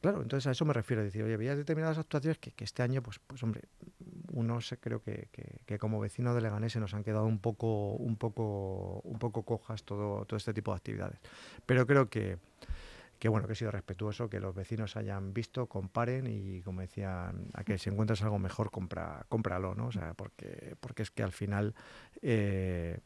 Claro, 0.00 0.22
entonces 0.22 0.46
a 0.46 0.52
eso 0.52 0.64
me 0.64 0.72
refiero, 0.72 1.02
decir, 1.02 1.22
oye, 1.22 1.34
había 1.34 1.56
determinadas 1.56 1.98
actuaciones 1.98 2.38
que, 2.38 2.52
este 2.64 2.82
año, 2.82 3.02
pues, 3.02 3.18
pues 3.18 3.42
hombre, 3.42 3.62
uno 4.32 4.60
se, 4.60 4.78
creo 4.78 5.02
que, 5.02 5.28
como 5.78 6.00
vecino 6.00 6.34
de 6.34 6.40
Leganés 6.40 6.72
se 6.72 6.80
nos 6.80 6.94
han 6.94 7.04
quedado 7.04 7.24
un 7.24 7.38
poco, 7.38 7.92
un 7.94 8.16
poco, 8.16 9.00
un 9.04 9.18
poco 9.18 9.42
cojas 9.44 9.82
todo, 9.84 10.24
todo 10.24 10.36
este 10.36 10.52
tipo 10.54 10.72
de 10.72 10.76
actividades. 10.76 11.18
Pero 11.66 11.86
creo 11.86 12.08
que, 12.08 12.38
que 13.18 13.28
bueno, 13.28 13.46
que 13.46 13.54
he 13.54 13.56
sido 13.56 13.70
respetuoso, 13.70 14.30
que 14.30 14.40
los 14.40 14.54
vecinos 14.54 14.96
hayan 14.96 15.34
visto, 15.34 15.66
comparen 15.66 16.26
y 16.26 16.62
como 16.62 16.80
decían, 16.80 17.50
a 17.54 17.64
que 17.64 17.78
si 17.78 17.90
encuentras 17.90 18.22
algo 18.22 18.38
mejor, 18.38 18.70
compra, 18.70 19.26
cómpralo, 19.28 19.74
¿no? 19.74 19.88
O 19.88 19.92
sea, 19.92 20.14
porque, 20.14 20.76
porque 20.80 21.02
es 21.02 21.10
que 21.10 21.22
al 21.22 21.32
final, 21.32 21.74
eh, 22.22 23.00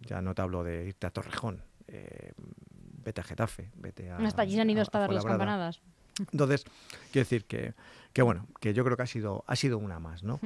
ya 0.00 0.22
no 0.22 0.34
te 0.34 0.42
hablo 0.42 0.62
de 0.62 0.86
irte 0.86 1.06
a 1.06 1.10
Torrejón, 1.10 1.62
eh, 1.88 2.32
vete 3.08 3.20
a 3.22 3.24
Getafe, 3.24 3.70
vete 3.76 4.10
a... 4.10 4.16
Hasta 4.18 4.42
allí 4.42 4.60
han 4.60 4.68
ido 4.68 4.82
a, 4.82 4.98
dar 4.98 5.12
las 5.12 5.24
campanadas. 5.24 5.80
Entonces, 6.32 6.64
quiero 7.10 7.24
decir 7.24 7.44
que, 7.44 7.74
que, 8.12 8.22
bueno, 8.22 8.46
que 8.60 8.74
yo 8.74 8.84
creo 8.84 8.96
que 8.96 9.04
ha 9.04 9.06
sido, 9.06 9.44
ha 9.46 9.56
sido 9.56 9.78
una 9.78 9.98
más, 9.98 10.24
¿no? 10.24 10.40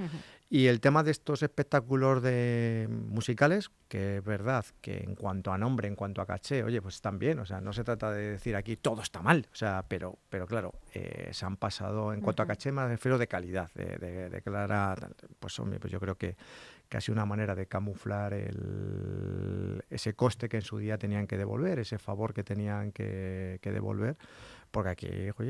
Y 0.51 0.67
el 0.67 0.81
tema 0.81 1.03
de 1.03 1.11
estos 1.11 1.43
espectáculos 1.43 2.23
de 2.23 2.87
musicales, 2.91 3.71
que 3.89 4.19
es 4.19 4.25
verdad 4.25 4.65
que 4.83 4.99
en 4.99 5.15
cuanto 5.15 5.51
a 5.51 5.59
nombre, 5.59 5.89
en 5.89 5.97
cuanto 5.97 6.21
a 6.21 6.27
caché, 6.27 6.63
oye, 6.63 6.83
pues 6.83 6.97
están 6.97 7.19
bien, 7.19 7.39
o 7.39 7.47
sea, 7.47 7.61
no 7.63 7.73
se 7.73 7.85
trata 7.85 8.13
de 8.13 8.33
decir 8.33 8.55
aquí 8.55 8.77
todo 8.77 9.01
está 9.01 9.23
mal, 9.23 9.49
o 9.51 9.57
sea, 9.57 9.83
pero, 9.89 10.19
pero 10.29 10.47
claro, 10.47 10.75
eh, 10.93 11.31
se 11.33 11.47
han 11.47 11.57
pasado, 11.57 12.13
en 12.13 12.21
cuanto 12.21 12.43
a 12.43 12.47
caché, 12.47 12.71
me 12.71 12.87
refiero 12.87 13.17
de 13.17 13.27
calidad, 13.27 13.71
de, 13.75 13.97
de, 13.97 14.29
de 14.29 14.43
clara, 14.43 14.95
pues 15.41 15.59
hombre, 15.59 15.81
pues 15.81 15.91
yo 15.91 15.99
creo 15.99 16.17
que, 16.17 16.37
casi 16.93 17.11
una 17.11 17.25
manera 17.25 17.55
de 17.55 17.65
camuflar 17.65 18.35
ese 19.89 20.15
coste 20.15 20.47
que 20.51 20.59
en 20.59 20.63
su 20.63 20.77
día 20.77 20.99
tenían 20.99 21.27
que 21.27 21.39
devolver, 21.39 21.79
ese 21.79 21.97
favor 21.97 22.35
que 22.35 22.45
tenían 22.45 22.93
que, 22.93 23.59
devolver, 23.63 24.19
porque 24.71 24.91
aquí, 24.91 25.09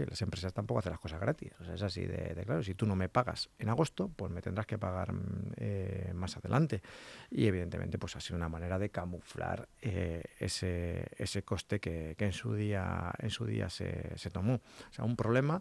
las 0.09 0.23
empresas 0.23 0.53
tampoco 0.55 0.79
hacen 0.79 0.93
las 0.93 1.01
cosas 1.01 1.19
gratis. 1.19 1.51
Es 1.75 1.83
así 1.83 2.07
de, 2.07 2.41
claro, 2.47 2.63
si 2.63 2.77
tú 2.77 2.87
no 2.87 2.95
me 2.95 3.09
pagas 3.09 3.51
en 3.59 3.71
agosto, 3.71 4.09
pues 4.15 4.31
me 4.31 4.41
tendrás 4.41 4.67
que 4.67 4.79
pagar 4.79 5.13
eh, 5.57 6.13
más 6.15 6.37
adelante. 6.37 6.81
Y 7.29 7.47
evidentemente, 7.47 7.99
pues 7.99 8.15
ha 8.15 8.21
sido 8.21 8.37
una 8.37 8.49
manera 8.49 8.79
de 8.79 8.91
camuflar 8.91 9.69
eh, 9.81 10.23
ese, 10.39 11.09
ese 11.19 11.43
coste 11.43 11.81
que, 11.81 12.15
en 12.17 12.33
su 12.33 12.55
día, 12.55 13.11
en 13.19 13.31
su 13.31 13.47
día 13.47 13.69
se, 13.69 14.17
se 14.17 14.31
tomó. 14.31 14.55
O 14.55 14.93
sea, 14.93 15.05
un 15.05 15.17
problema 15.17 15.61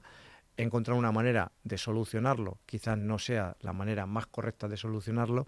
encontrar 0.57 0.97
una 0.97 1.11
manera 1.11 1.51
de 1.63 1.77
solucionarlo. 1.77 2.59
Quizás 2.65 2.97
no 2.97 3.19
sea 3.19 3.55
la 3.61 3.73
manera 3.73 4.05
más 4.05 4.27
correcta 4.27 4.67
de 4.67 4.77
solucionarlo, 4.77 5.47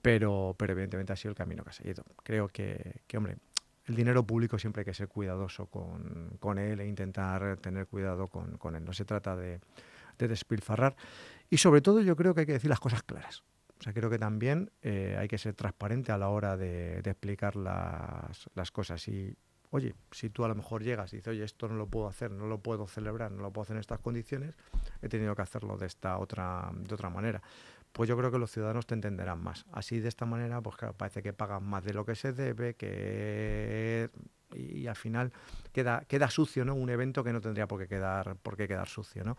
pero, 0.00 0.54
pero 0.58 0.72
evidentemente 0.72 1.12
ha 1.12 1.16
sido 1.16 1.30
el 1.30 1.36
camino 1.36 1.64
que 1.64 1.70
ha 1.70 1.74
seguido. 1.74 2.04
Creo 2.22 2.48
que, 2.48 3.02
que 3.06 3.16
hombre, 3.16 3.38
el 3.86 3.96
dinero 3.96 4.24
público 4.24 4.58
siempre 4.58 4.80
hay 4.80 4.84
que 4.84 4.94
ser 4.94 5.08
cuidadoso 5.08 5.66
con, 5.66 6.36
con 6.38 6.58
él 6.58 6.80
e 6.80 6.86
intentar 6.86 7.56
tener 7.58 7.86
cuidado 7.86 8.28
con, 8.28 8.56
con 8.58 8.76
él. 8.76 8.84
No 8.84 8.92
se 8.92 9.04
trata 9.04 9.36
de, 9.36 9.60
de, 10.18 10.28
despilfarrar. 10.28 10.96
Y 11.50 11.58
sobre 11.58 11.80
todo 11.80 12.00
yo 12.00 12.16
creo 12.16 12.34
que 12.34 12.40
hay 12.40 12.46
que 12.46 12.52
decir 12.52 12.70
las 12.70 12.80
cosas 12.80 13.02
claras. 13.02 13.42
O 13.80 13.82
sea, 13.82 13.92
creo 13.92 14.10
que 14.10 14.18
también 14.18 14.70
eh, 14.82 15.16
hay 15.18 15.26
que 15.26 15.38
ser 15.38 15.54
transparente 15.54 16.12
a 16.12 16.18
la 16.18 16.28
hora 16.28 16.56
de, 16.56 17.02
de 17.02 17.10
explicar 17.10 17.56
las, 17.56 18.48
las 18.54 18.70
cosas. 18.70 19.08
Y 19.08 19.36
oye, 19.72 19.94
si 20.10 20.28
tú 20.28 20.44
a 20.44 20.48
lo 20.48 20.54
mejor 20.54 20.82
llegas 20.82 21.12
y 21.12 21.16
dices, 21.16 21.30
oye, 21.30 21.44
esto 21.44 21.66
no 21.66 21.74
lo 21.74 21.86
puedo 21.86 22.06
hacer, 22.06 22.30
no 22.30 22.46
lo 22.46 22.58
puedo 22.58 22.86
celebrar, 22.86 23.32
no 23.32 23.42
lo 23.42 23.52
puedo 23.52 23.64
hacer 23.64 23.76
en 23.76 23.80
estas 23.80 24.00
condiciones, 24.00 24.54
he 25.00 25.08
tenido 25.08 25.34
que 25.34 25.42
hacerlo 25.42 25.78
de 25.78 25.86
esta 25.86 26.18
otra, 26.18 26.70
de 26.74 26.94
otra 26.94 27.08
manera. 27.08 27.42
Pues 27.90 28.08
yo 28.08 28.16
creo 28.16 28.30
que 28.30 28.38
los 28.38 28.50
ciudadanos 28.50 28.86
te 28.86 28.94
entenderán 28.94 29.42
más. 29.42 29.64
Así 29.72 29.98
de 30.00 30.08
esta 30.08 30.26
manera, 30.26 30.60
pues 30.60 30.76
claro, 30.76 30.94
parece 30.94 31.22
que 31.22 31.32
pagan 31.32 31.64
más 31.64 31.84
de 31.84 31.94
lo 31.94 32.04
que 32.04 32.14
se 32.14 32.32
debe, 32.32 32.74
que 32.74 34.10
y, 34.54 34.86
al 34.86 34.96
final 34.96 35.32
queda, 35.72 36.04
queda 36.06 36.30
sucio, 36.30 36.64
¿no? 36.64 36.74
Un 36.74 36.90
evento 36.90 37.24
que 37.24 37.32
no 37.32 37.40
tendría 37.40 37.66
por 37.66 37.80
qué 37.80 37.88
quedar, 37.88 38.36
por 38.36 38.56
qué 38.56 38.68
quedar 38.68 38.88
sucio, 38.88 39.24
¿no? 39.24 39.36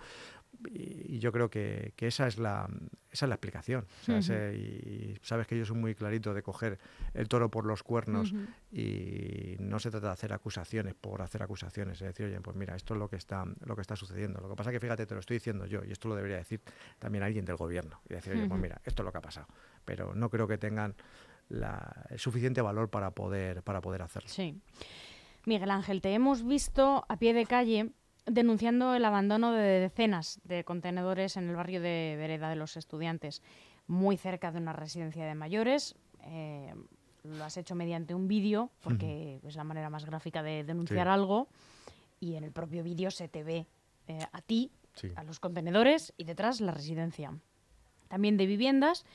Y, 0.69 1.19
yo 1.19 1.31
creo 1.31 1.49
que, 1.49 1.93
esa, 1.97 2.27
es 2.27 2.37
la, 2.37 2.67
esa 3.11 3.25
es 3.25 3.29
la 3.29 3.35
explicación. 3.35 3.85
y 4.07 5.15
sabes 5.21 5.47
que 5.47 5.57
yo 5.57 5.65
soy 5.65 5.77
muy 5.77 5.95
clarito 5.95 6.33
de 6.33 6.43
coger 6.43 6.79
el 7.13 7.27
toro 7.27 7.49
por 7.49 7.65
los 7.65 7.83
cuernos 7.83 8.33
y 8.71 9.55
no 9.59 9.79
se 9.79 9.91
trata 9.91 10.07
de 10.07 10.13
hacer 10.13 10.33
acusaciones 10.33 10.93
por 10.93 11.21
hacer 11.21 11.43
acusaciones. 11.43 12.01
Es 12.01 12.07
decir, 12.07 12.25
oye, 12.25 12.41
pues 12.41 12.55
mira, 12.55 12.75
esto 12.75 12.93
es 12.93 12.99
lo 12.99 13.09
que 13.09 13.15
está, 13.15 13.45
lo 13.65 13.75
que 13.75 13.81
está 13.81 13.95
sucediendo. 13.95 14.41
Lo 14.41 14.49
que 14.49 14.55
pasa 14.55 14.69
es 14.69 14.75
que 14.75 14.79
fíjate, 14.79 15.05
te 15.05 15.13
lo 15.13 15.19
estoy 15.19 15.37
diciendo 15.37 15.65
yo 15.65 15.83
y 15.85 15.91
esto 15.91 16.07
lo 16.07 16.15
debería 16.15 16.37
decir 16.37 16.61
también 16.99 17.23
alguien 17.23 17.45
del 17.45 17.55
gobierno. 17.55 18.01
Y 18.09 18.13
decir, 18.13 18.33
oye, 18.33 18.47
pues 18.47 18.59
mira, 18.59 18.81
esto 18.83 19.03
es 19.03 19.05
lo 19.05 19.11
que 19.11 19.17
ha 19.17 19.21
pasado. 19.21 19.47
Pero 19.85 20.13
no 20.15 20.29
creo 20.29 20.47
que 20.47 20.57
tengan 20.57 20.95
el 22.09 22.19
suficiente 22.19 22.61
valor 22.61 22.89
para 22.89 23.11
poder, 23.11 23.63
para 23.63 23.81
poder 23.81 24.01
hacerlo. 24.01 24.29
Sí. 24.29 24.59
Miguel 25.45 25.71
Ángel, 25.71 26.01
te 26.01 26.13
hemos 26.13 26.45
visto 26.45 27.05
a 27.09 27.17
pie 27.17 27.33
de 27.33 27.45
calle 27.45 27.91
denunciando 28.25 28.95
el 28.95 29.05
abandono 29.05 29.51
de 29.51 29.79
decenas 29.79 30.39
de 30.43 30.63
contenedores 30.63 31.37
en 31.37 31.49
el 31.49 31.55
barrio 31.55 31.81
de 31.81 32.15
Vereda 32.17 32.49
de 32.49 32.55
los 32.55 32.77
Estudiantes, 32.77 33.41
muy 33.87 34.17
cerca 34.17 34.51
de 34.51 34.59
una 34.59 34.73
residencia 34.73 35.25
de 35.25 35.35
mayores. 35.35 35.95
Eh, 36.25 36.73
lo 37.23 37.43
has 37.43 37.57
hecho 37.57 37.75
mediante 37.75 38.15
un 38.15 38.27
vídeo, 38.27 38.69
porque 38.81 39.39
es 39.43 39.55
la 39.55 39.63
manera 39.63 39.89
más 39.89 40.05
gráfica 40.05 40.43
de 40.43 40.63
denunciar 40.63 41.07
algo, 41.07 41.47
y 42.19 42.35
en 42.35 42.43
el 42.43 42.51
propio 42.51 42.83
vídeo 42.83 43.11
se 43.11 43.27
te 43.27 43.43
ve 43.43 43.65
eh, 44.07 44.25
a 44.31 44.41
ti, 44.41 44.71
a 45.15 45.23
los 45.23 45.39
contenedores 45.39 46.13
y 46.17 46.23
detrás 46.23 46.61
la 46.61 46.71
residencia. 46.71 47.37
También 48.07 48.37
de 48.37 48.45
viviendas 48.45 49.05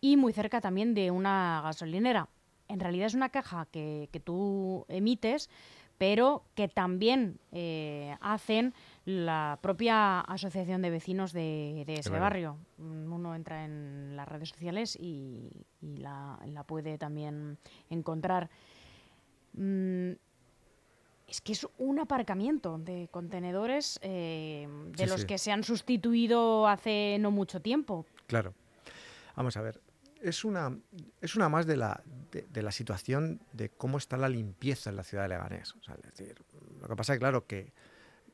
y 0.00 0.16
muy 0.16 0.32
cerca 0.32 0.60
también 0.60 0.94
de 0.94 1.10
una 1.10 1.60
gasolinera. 1.64 2.28
En 2.68 2.80
realidad 2.80 3.06
es 3.06 3.14
una 3.14 3.30
caja 3.30 3.66
que, 3.70 4.08
que 4.12 4.20
tú 4.20 4.86
emites 4.88 5.50
pero 5.98 6.44
que 6.54 6.68
también 6.68 7.38
eh, 7.52 8.16
hacen 8.20 8.74
la 9.04 9.58
propia 9.62 10.20
asociación 10.20 10.82
de 10.82 10.90
vecinos 10.90 11.32
de, 11.32 11.84
ese 11.86 12.10
barrio. 12.10 12.58
Uno 12.78 13.34
entra 13.34 13.64
en 13.64 14.16
las 14.16 14.28
redes 14.28 14.48
sociales 14.48 14.96
y, 15.00 15.50
la, 15.80 16.38
puede 16.66 16.98
también 16.98 17.58
encontrar. 17.90 18.50
Mm, 19.52 20.12
es 21.28 21.40
que 21.40 21.52
es 21.52 21.66
un 21.78 21.98
aparcamiento 22.00 22.78
de 22.78 23.08
contenedores 23.10 23.98
eh, 24.02 24.68
de 24.96 25.06
los 25.06 25.24
que 25.24 25.38
se 25.38 25.52
han 25.52 25.64
sustituido 25.64 26.68
hace 26.68 27.16
no 27.20 27.30
mucho 27.30 27.60
tiempo. 27.60 28.06
Claro. 28.26 28.54
Vamos 29.36 29.56
a 29.56 29.62
ver, 29.62 29.80
es, 30.24 30.44
una, 30.44 30.76
es 31.20 31.36
una 31.36 31.48
más 31.48 31.66
de 31.66 31.76
la, 31.76 32.02
de, 32.32 32.62
la 32.62 32.72
situación 32.72 33.40
de 33.52 33.68
cómo 33.68 33.98
está 33.98 34.16
la 34.16 34.28
limpieza 34.28 34.90
en 34.90 34.96
la 34.96 35.04
ciudad 35.04 35.24
de 35.24 35.30
Leganés. 35.30 35.74
O 35.74 35.82
sea, 35.82 35.94
es 35.96 36.02
decir, 36.02 36.34
lo 36.80 36.88
que 36.88 36.96
pasa 36.96 37.14
es 37.14 37.18
claro 37.18 37.46
que, 37.46 37.72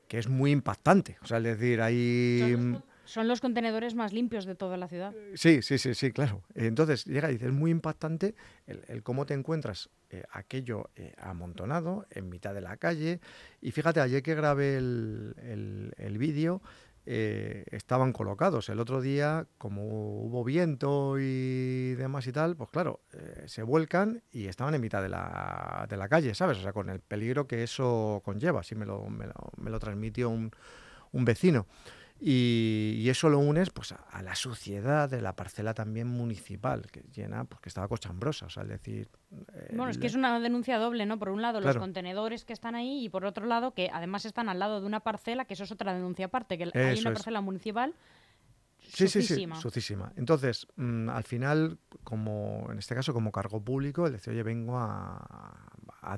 que 0.09 0.19
es 0.19 0.29
muy 0.29 0.53
impactante. 0.53 1.19
O 1.23 1.27
sea, 1.27 1.39
es 1.39 1.45
decir, 1.45 1.81
hay... 1.81 2.57
Son 3.05 3.27
los 3.27 3.41
contenedores 3.41 3.97
más 3.97 4.13
limpios 4.13 4.45
de 4.45 4.55
toda 4.55 4.77
la 4.77 4.87
ciudad. 4.87 5.13
Sí, 5.35 5.63
sí, 5.63 5.79
sí, 5.79 5.95
sí, 5.95 6.13
claro. 6.13 6.45
Entonces 6.55 7.05
llega 7.07 7.29
y 7.29 7.33
dice, 7.33 7.47
es 7.47 7.53
muy 7.53 7.73
impactante 7.73 8.37
el, 8.67 9.03
cómo 9.03 9.27
te 9.27 9.35
encuentras 9.35 9.91
eh, 10.11 10.23
aquello 10.31 10.91
eh, 10.95 11.13
amontonado 11.19 12.07
en 12.11 12.29
mitad 12.29 12.55
de 12.55 12.61
la 12.61 12.77
calle. 12.77 13.21
Y 13.61 13.73
fíjate, 13.73 13.99
ayer 13.99 14.23
que 14.23 14.37
grabé 14.37 14.77
el, 14.77 15.93
el, 15.97 16.19
vídeo, 16.19 16.63
eh, 17.07 17.65
estaban 17.71 18.13
colocados. 18.13 18.69
El 18.69 18.81
otro 18.81 19.01
día, 19.01 19.47
como 19.59 19.85
hubo 19.85 20.45
viento 20.45 21.19
y 21.19 21.95
demás 21.95 22.27
y 22.27 22.33
tal, 22.33 22.57
pues 22.57 22.71
claro, 22.71 23.01
se 23.47 23.63
vuelcan 23.63 24.23
y 24.31 24.47
estaban 24.47 24.75
en 24.75 24.81
mitad 24.81 25.03
de 25.03 25.09
la, 25.09 25.87
de 25.89 25.97
la, 25.97 26.09
calle, 26.09 26.35
¿sabes? 26.35 26.59
O 26.59 26.63
sea, 26.63 26.73
con 26.73 26.91
el 26.91 27.01
peligro 27.01 27.47
que 27.47 27.63
eso 27.63 28.23
conlleva. 28.25 28.61
Así 28.61 28.75
me 28.75 28.87
lo, 28.87 29.09
me 29.09 29.27
lo, 29.27 29.35
me 29.57 29.71
lo 29.71 29.79
transmitió 29.79 30.31
un, 30.31 30.51
un 31.13 31.25
vecino. 31.25 31.67
Y, 32.23 33.09
eso 33.09 33.31
lo 33.31 33.39
unes 33.39 33.71
pues, 33.71 33.93
a, 33.93 34.23
la 34.23 34.35
suciedad 34.35 35.09
de 35.09 35.23
la 35.23 35.35
parcela 35.35 35.73
también 35.73 36.07
municipal, 36.07 36.83
que 36.91 37.03
llena, 37.15 37.45
porque 37.45 37.71
estaba 37.71 37.89
cochambrosa. 37.89 38.47
O 38.47 38.51
sea, 38.51 38.65
decir. 38.65 39.09
Eh, 39.55 39.73
bueno, 39.75 39.91
es 39.91 39.97
que 39.97 40.07
es 40.07 40.15
una 40.15 40.39
denuncia 40.39 40.79
doble, 40.79 41.07
¿no? 41.07 41.19
Por 41.19 41.31
un 41.31 41.41
lado, 41.41 41.61
los 41.61 41.77
contenedores 41.77 42.45
que 42.45 42.53
están 42.53 42.75
ahí, 42.75 43.05
y 43.05 43.09
por 43.09 43.25
otro 43.25 43.47
lado, 43.47 43.73
que 43.73 43.91
además 43.93 44.27
están 44.27 44.51
al 44.51 44.59
lado 44.59 44.81
de 44.81 44.87
una 44.87 45.01
parcela, 45.01 45.47
que 45.47 45.55
eso 45.55 45.65
es 45.65 45.73
otra 45.73 45.95
denuncia 45.95 46.27
aparte, 46.27 46.59
que 46.59 46.71
hay 46.75 47.01
una 47.01 47.15
parcela 47.15 47.41
municipal. 47.41 47.95
Sí, 48.93 49.09
sí, 49.09 49.23
sí, 49.23 49.47
sucísima. 49.61 50.13
Entonces, 50.17 50.67
mm, 50.77 51.09
al 51.09 51.25
final, 51.25 51.79
como 52.03 52.69
en 52.71 52.79
este 52.79 52.95
caso, 52.95 53.13
como 53.15 53.31
cargo 53.31 53.63
público, 53.63 54.07
él 54.07 54.13
decía, 54.13 54.33
oye, 54.33 54.43
vengo 54.43 54.79
a, 54.79 55.67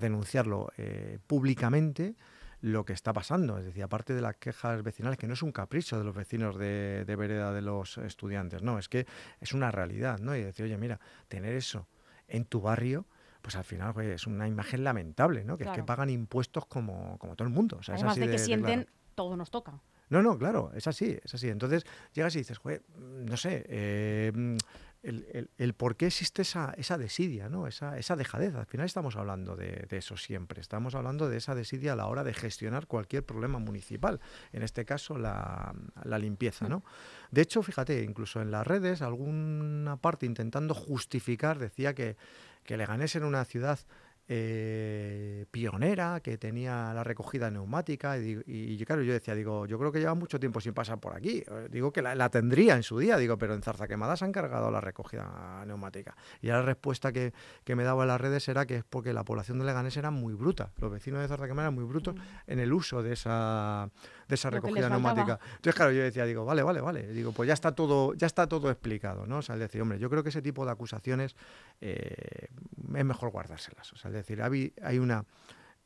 denunciarlo 0.01 0.73
eh, 0.79 1.19
públicamente 1.27 2.15
lo 2.63 2.85
que 2.85 2.93
está 2.93 3.13
pasando. 3.13 3.59
Es 3.59 3.65
decir, 3.65 3.83
aparte 3.83 4.15
de 4.15 4.23
las 4.23 4.37
quejas 4.37 4.83
vecinales, 4.83 5.19
que 5.19 5.27
no 5.27 5.35
es 5.35 5.43
un 5.43 5.53
capricho 5.53 5.99
de 5.99 6.05
los 6.05 6.15
vecinos 6.15 6.57
de, 6.57 7.05
vereda 7.19 7.53
de 7.53 7.61
los 7.61 7.99
estudiantes, 7.99 8.63
no, 8.63 8.79
es 8.79 8.89
que 8.89 9.07
es 9.41 9.53
una 9.53 9.71
realidad, 9.71 10.19
¿no? 10.21 10.35
Y 10.35 10.43
decir, 10.43 10.65
oye, 10.65 10.79
mira, 10.79 10.99
tener 11.29 11.55
eso 11.55 11.89
en 12.29 12.45
tu 12.45 12.61
barrio, 12.61 13.05
pues 13.43 13.57
al 13.57 13.65
final 13.65 13.93
pues, 13.93 14.07
es 14.09 14.27
una 14.27 14.47
imagen 14.49 14.85
lamentable, 14.85 15.45
¿no? 15.45 15.59
Que 15.59 15.65
es 15.65 15.71
que 15.71 15.83
pagan 15.83 16.09
impuestos 16.09 16.65
como, 16.67 17.19
como 17.19 17.35
todo 17.35 17.47
el 17.47 17.53
mundo. 17.53 17.79
O 17.81 17.83
sea, 17.83 17.97
Además 17.97 18.17
de 18.17 18.31
que 18.31 18.39
sienten, 18.39 18.89
todo 19.15 19.37
nos 19.37 19.51
toca. 19.51 19.81
No, 20.09 20.23
no, 20.23 20.39
claro, 20.39 20.71
es 20.75 20.87
así, 20.87 21.19
es 21.25 21.35
así. 21.35 21.49
Entonces 21.49 21.85
llegas 22.13 22.35
y 22.37 22.39
dices, 22.39 22.61
no 22.65 23.37
sé, 23.37 23.65
eh, 23.67 24.57
el, 25.03 25.51
el, 25.59 25.75
por 25.75 25.97
qué 25.97 26.07
existe 26.07 26.43
esa, 26.43 26.75
esa 26.77 26.97
desidia, 26.97 27.49
¿no? 27.49 27.67
esa, 27.67 27.99
esa 27.99 28.15
dejadez. 28.15 28.55
Al 28.55 28.67
final 28.67 28.87
estamos 28.87 29.17
hablando 29.17 29.57
de, 29.57 29.87
eso 29.91 30.17
siempre. 30.17 30.61
Estamos 30.61 30.95
hablando 30.95 31.29
de 31.29 31.39
esa 31.39 31.55
desidia 31.55 31.95
a 31.95 31.97
la 31.97 32.07
hora 32.07 32.23
de 32.23 32.33
gestionar 32.33 32.87
cualquier 32.87 33.25
problema 33.25 33.59
municipal. 33.59 34.21
En 34.53 34.63
este 34.63 34.85
caso, 34.85 35.19
la, 35.19 35.75
la 36.05 36.19
limpieza. 36.19 36.69
¿no? 36.69 36.85
De 37.31 37.43
hecho, 37.43 37.63
fíjate, 37.63 38.03
incluso 38.05 38.41
en 38.41 38.51
las 38.51 38.67
redes, 38.67 39.03
alguna 39.03 39.97
parte 39.97 40.27
intentando 40.27 40.75
justificar 40.75 41.59
decía 41.59 41.95
que, 41.95 42.17
que 42.63 42.77
Leganés 42.77 43.17
era 43.17 43.27
una 43.27 43.45
ciudad 43.45 43.81
eh, 44.29 45.47
pionera 45.51 46.21
que 46.21 46.39
tenía 46.39 46.95
la 46.95 47.03
recogida 47.03 47.51
neumática 47.51 48.17
y, 48.19 48.83
claro 48.85 49.03
yo 49.03 49.13
decía 49.13 49.35
digo 49.35 49.67
yo 49.67 49.79
creo 49.79 49.91
que 49.91 49.99
lleva 49.99 50.15
mucho 50.15 50.39
tiempo 50.39 50.61
sin 50.61 50.75
pasar 50.75 51.01
por 51.01 51.17
aquí 51.17 51.43
eh, 51.47 51.69
digo 51.71 51.93
que 51.93 52.03
la, 52.03 52.29
tendría 52.31 52.77
en 52.77 52.83
su 52.83 52.99
día 52.99 53.17
digo 53.17 53.37
pero 53.37 53.55
en 53.55 53.63
Zarza 53.63 53.89
Quemada 53.89 54.17
se 54.17 54.25
han 54.25 54.33
cargado 54.33 54.71
la 54.71 54.81
recogida 54.81 55.65
neumática. 55.67 56.17
Y 56.41 56.49
la 56.49 56.63
respuesta 56.63 57.13
que, 57.13 57.33
me 57.75 57.85
daba 57.85 58.03
en 58.05 58.09
las 58.09 58.21
redes 58.21 58.49
era 58.49 58.67
que 58.67 58.77
es 58.77 58.85
porque 58.85 59.13
la 59.13 59.25
población 59.25 59.59
de 59.59 59.65
Leganés 59.65 59.97
era 59.97 60.11
muy 60.11 60.35
bruta 60.35 60.71
los 60.79 60.91
vecinos 60.91 61.21
de 61.21 61.29
Zarza 61.29 61.47
Quemada 61.47 61.69
eran 61.69 61.75
muy 61.75 61.85
brutos 61.85 62.15
en 62.47 62.59
el 62.59 62.73
uso 62.73 63.03
de 63.03 63.15
esa 63.15 63.91
de 64.33 64.37
esa 64.37 64.51
recogida 64.51 64.89
neumática 64.89 65.39
entonces 65.57 65.75
claro 65.75 65.93
yo 65.93 66.03
decía 66.03 66.25
digo 66.25 66.45
vale 66.45 66.63
vale 66.63 66.81
vale 66.81 67.07
digo 67.09 67.33
pues 67.33 67.49
ya 67.49 67.55
está 67.55 67.73
todo 67.73 68.15
ya 68.15 68.27
está 68.27 68.47
todo 68.47 68.71
explicado 68.71 69.27
no 69.27 69.39
o 69.39 69.43
sea 69.43 69.57
decir 69.57 69.83
hombre 69.83 69.99
yo 69.99 70.09
creo 70.09 70.23
que 70.23 70.31
ese 70.31 70.41
tipo 70.41 70.65
de 70.65 70.71
acusaciones 70.71 71.37
eh, 71.81 72.49
es 72.95 73.05
mejor 73.05 73.31
guardárselas 73.31 73.93
o 73.93 73.97
sea 73.97 74.13
es 74.13 74.27
decir, 74.27 74.43
hay 74.43 74.99
una... 74.99 75.25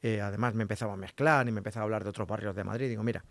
Eh, 0.02 0.20
además 0.20 0.54
me 0.54 0.62
empezaba 0.62 0.92
a 0.92 0.96
mezclar 0.96 1.48
y 1.48 1.52
me 1.52 1.58
empezaba 1.58 1.82
a 1.82 1.84
hablar 1.84 2.04
de 2.04 2.10
otros 2.10 2.28
barrios 2.28 2.54
de 2.54 2.62
Madrid. 2.62 2.88
Digo, 2.88 3.02
mira, 3.02 3.24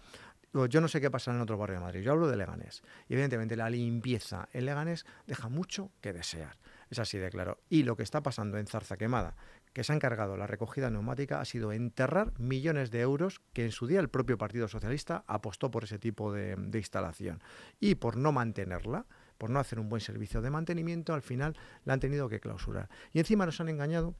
yo 0.51 0.81
no 0.81 0.87
sé 0.87 0.99
qué 0.99 1.11
pasa 1.11 1.31
en 1.31 1.39
otro 1.39 1.57
barrio 1.57 1.75
de 1.75 1.81
Madrid, 1.81 2.01
yo 2.01 2.11
hablo 2.11 2.27
de 2.27 2.35
Leganés. 2.35 2.81
Y 3.07 3.13
evidentemente 3.13 3.55
la 3.55 3.69
limpieza 3.69 4.49
en 4.51 4.65
Leganés 4.65 5.05
deja 5.27 5.47
mucho 5.47 5.91
que 6.01 6.11
desear. 6.11 6.57
Es 6.89 6.99
así 6.99 7.17
de 7.17 7.29
claro. 7.29 7.59
Y 7.69 7.83
lo 7.83 7.95
que 7.95 8.03
está 8.03 8.23
pasando 8.23 8.57
en 8.57 8.67
Zarza 8.67 8.97
Quemada, 8.97 9.35
que 9.75 9.83
se 9.83 9.91
ha 9.91 9.95
encargado 9.95 10.37
la 10.37 10.47
recogida 10.47 10.89
neumática, 10.89 11.41
ha 11.41 11.45
sido 11.45 11.73
enterrar 11.73 12.31
millones 12.39 12.91
de 12.91 13.01
euros 13.01 13.41
que 13.51 13.65
en 13.65 13.73
su 13.73 13.87
día 13.87 13.99
el 13.99 14.07
propio 14.07 14.37
Partido 14.37 14.69
Socialista 14.69 15.25
apostó 15.27 15.69
por 15.69 15.83
ese 15.83 15.99
tipo 15.99 16.31
de 16.31 16.55
instalación. 16.79 17.43
Y 17.81 17.95
por 17.95 18.15
no 18.15 18.31
mantenerla, 18.31 19.05
por 19.37 19.49
no 19.49 19.59
hacer 19.59 19.81
un 19.81 19.89
buen 19.89 19.99
servicio 19.99 20.41
de 20.41 20.49
mantenimiento, 20.49 21.13
al 21.13 21.21
final 21.21 21.57
la 21.83 21.91
han 21.91 21.99
tenido 21.99 22.29
que 22.29 22.39
clausurar. 22.39 22.87
Y 23.11 23.19
encima 23.19 23.45
nos 23.45 23.59
han 23.59 23.67
engañado 23.67 24.15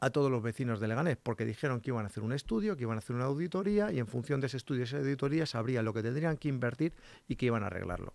a 0.00 0.10
todos 0.10 0.30
los 0.30 0.42
vecinos 0.42 0.80
de 0.80 0.88
Leganés, 0.88 1.16
porque 1.16 1.46
dijeron 1.46 1.80
que 1.80 1.88
iban 1.88 2.04
a 2.04 2.08
hacer 2.08 2.22
un 2.22 2.34
estudio, 2.34 2.76
que 2.76 2.82
iban 2.82 2.96
a 2.96 2.98
hacer 2.98 3.16
una 3.16 3.24
auditoría 3.24 3.90
y 3.90 4.00
en 4.00 4.06
función 4.06 4.42
de 4.42 4.48
ese 4.48 4.58
estudio 4.58 4.82
y 4.82 4.84
esa 4.84 4.98
auditoría 4.98 5.46
sabrían 5.46 5.86
lo 5.86 5.94
que 5.94 6.02
tendrían 6.02 6.36
que 6.36 6.48
invertir 6.48 6.92
y 7.26 7.36
que 7.36 7.46
iban 7.46 7.62
a 7.62 7.68
arreglarlo. 7.68 8.12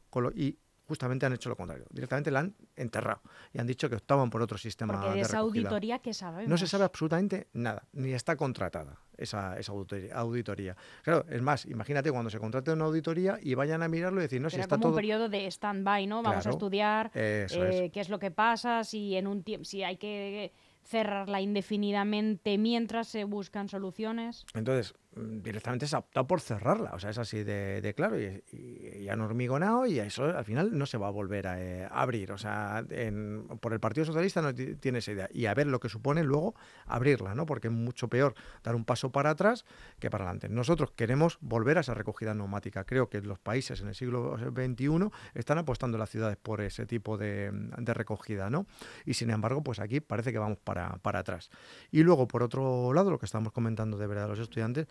Justamente 0.89 1.27
han 1.27 1.33
hecho 1.33 1.49
lo 1.49 1.55
contrario. 1.55 1.85
Directamente 1.91 2.31
la 2.31 2.39
han 2.39 2.55
enterrado 2.75 3.21
y 3.53 3.59
han 3.59 3.67
dicho 3.67 3.87
que 3.87 3.95
optaban 3.95 4.31
por 4.31 4.41
otro 4.41 4.57
sistema 4.57 4.99
Porque 4.99 5.13
de 5.13 5.21
esa 5.21 5.37
auditoría 5.37 5.99
que 5.99 6.15
sabemos. 6.15 6.49
No 6.49 6.57
se 6.57 6.67
sabe 6.67 6.83
absolutamente 6.83 7.47
nada, 7.53 7.83
ni 7.93 8.11
está 8.11 8.35
contratada 8.35 8.97
esa, 9.19 9.55
auditoría, 10.13 10.75
Claro, 11.03 11.25
es 11.29 11.41
más, 11.41 11.65
imagínate 11.65 12.11
cuando 12.11 12.31
se 12.31 12.39
contrate 12.39 12.71
una 12.71 12.85
auditoría 12.85 13.37
y 13.39 13.53
vayan 13.53 13.83
a 13.83 13.87
mirarlo 13.87 14.19
y 14.19 14.23
decir, 14.23 14.41
no, 14.41 14.49
si 14.49 14.59
está 14.59 14.77
como 14.77 14.89
un 14.89 14.95
periodo 14.95 15.29
de 15.29 15.45
stand-by, 15.45 16.07
¿no? 16.07 16.23
Vamos 16.23 16.47
a 16.47 16.49
estudiar 16.49 17.11
eh, 17.13 17.89
qué 17.93 17.99
es 17.99 18.09
lo 18.09 18.17
que 18.17 18.31
pasa, 18.31 18.83
si 18.83 19.15
en 19.15 19.27
un 19.27 19.43
si 19.63 19.83
hay 19.83 19.97
que 19.97 20.53
cerrarla 20.89 21.39
indefinidamente 21.39 22.57
mientras 22.57 23.07
se 23.07 23.23
buscan 23.23 23.69
soluciones. 23.69 24.45
Entonces, 24.55 24.95
directamente 25.41 25.87
se 25.87 25.95
ha 25.95 25.99
optado 25.99 26.27
por 26.27 26.41
cerrarla. 26.41 26.91
O 26.93 26.99
sea, 26.99 27.09
es 27.09 27.17
así 27.17 27.43
de, 27.43 27.93
claro 27.95 28.19
y, 28.19 28.43
y, 28.51 29.09
han 29.09 29.21
hormigonado 29.21 29.85
y 29.85 29.99
eso 29.99 30.25
al 30.25 30.45
final 30.45 30.77
no 30.77 30.85
se 30.85 30.97
va 30.97 31.07
a 31.07 31.11
volver 31.11 31.47
a, 31.47 31.61
eh, 31.61 31.87
abrir. 31.89 32.31
O 32.31 32.37
sea, 32.37 32.85
por 33.59 33.73
el 33.73 33.79
Partido 33.79 34.05
Socialista 34.05 34.41
no 34.41 34.53
tiene 34.53 34.99
esa 34.99 35.11
idea. 35.11 35.29
Y 35.31 35.45
a 35.45 35.53
ver 35.53 35.67
lo 35.67 35.79
que 35.79 35.89
supone 35.89 36.23
luego 36.23 36.55
abrirla, 36.85 37.35
¿no? 37.35 37.45
Porque 37.45 37.67
es 37.67 37.73
mucho 37.73 38.07
peor 38.07 38.35
dar 38.63 38.75
un 38.75 38.85
paso 38.85 39.11
para 39.11 39.31
atrás 39.31 39.65
que 39.99 40.09
para 40.09 40.25
adelante. 40.25 40.49
Nosotros 40.49 40.91
queremos 40.95 41.37
volver 41.41 41.77
a 41.77 41.81
esa 41.81 41.93
recogida 41.93 42.33
neumática. 42.33 42.83
Creo 42.83 43.09
que 43.09 43.21
los 43.21 43.39
países 43.39 43.81
en 43.81 43.87
el 43.87 43.95
siglo 43.95 44.37
XXI 44.37 45.09
están 45.33 45.57
apostando 45.57 45.97
las 45.97 46.09
ciudades 46.09 46.37
por 46.37 46.61
ese 46.61 46.85
tipo 46.85 47.17
de, 47.17 47.51
recogida, 47.93 48.49
¿no? 48.49 48.67
Y 49.05 49.15
sin 49.15 49.29
embargo, 49.29 49.63
pues 49.63 49.79
aquí 49.79 49.99
parece 49.99 50.31
que 50.31 50.39
vamos 50.39 50.57
para, 50.63 50.97
para 50.97 51.19
atrás. 51.19 51.49
Y 51.91 52.03
luego, 52.03 52.27
por 52.27 52.43
otro 52.43 52.93
lado, 52.93 53.11
lo 53.11 53.19
que 53.19 53.25
estamos 53.25 53.51
comentando 53.51 53.97
de 53.97 54.07
verdad 54.07 54.27
los 54.27 54.39
estudiantes, 54.39 54.87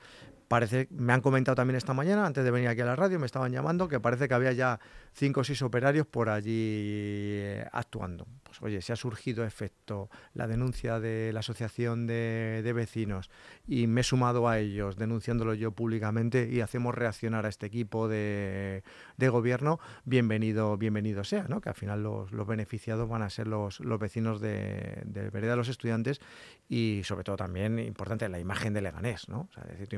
Parece, 0.48 0.88
me 0.90 1.12
han 1.12 1.20
comentado 1.20 1.56
también 1.56 1.76
esta 1.76 1.92
mañana, 1.92 2.24
antes 2.24 2.42
de 2.42 2.50
venir 2.50 2.68
aquí 2.68 2.80
a 2.80 2.86
la 2.86 2.96
radio, 2.96 3.18
me 3.18 3.26
estaban 3.26 3.52
llamando, 3.52 3.86
que 3.86 4.00
parece 4.00 4.28
que 4.28 4.34
había 4.34 4.52
ya 4.52 4.80
cinco 5.12 5.40
o 5.40 5.44
seis 5.44 5.60
operarios 5.60 6.06
por 6.06 6.30
allí 6.30 6.54
eh, 6.54 7.66
actuando. 7.70 8.26
Pues 8.44 8.62
oye, 8.62 8.80
si 8.80 8.90
ha 8.90 8.96
surgido 8.96 9.44
efecto 9.44 10.08
la 10.32 10.46
denuncia 10.46 11.00
de 11.00 11.34
la 11.34 11.40
asociación 11.40 12.06
de, 12.06 12.72
vecinos 12.74 13.28
y 13.66 13.86
me 13.88 14.00
he 14.00 14.04
sumado 14.04 14.48
a 14.48 14.58
ellos 14.58 14.96
denunciándolo 14.96 15.52
yo 15.52 15.72
públicamente 15.72 16.48
y 16.50 16.62
hacemos 16.62 16.94
reaccionar 16.94 17.44
a 17.44 17.50
este 17.50 17.66
equipo 17.66 18.08
de, 18.08 18.82
gobierno, 19.18 19.80
bienvenido, 20.04 20.78
bienvenido 20.78 21.24
sea, 21.24 21.44
¿no? 21.48 21.60
Que 21.60 21.68
al 21.68 21.74
final 21.74 22.02
los, 22.02 22.30
beneficiados 22.46 23.06
van 23.06 23.20
a 23.20 23.28
ser 23.28 23.48
los, 23.48 23.80
los 23.80 23.98
vecinos 23.98 24.40
de, 24.40 25.02
de 25.04 25.28
Vereda, 25.28 25.56
los 25.56 25.68
estudiantes 25.68 26.22
y 26.68 27.02
sobre 27.04 27.24
todo 27.24 27.36
también 27.36 27.78
importante 27.78 28.28
la 28.28 28.38
imagen 28.38 28.72
de 28.72 28.80
Leganés, 28.80 29.28
¿no? 29.28 29.48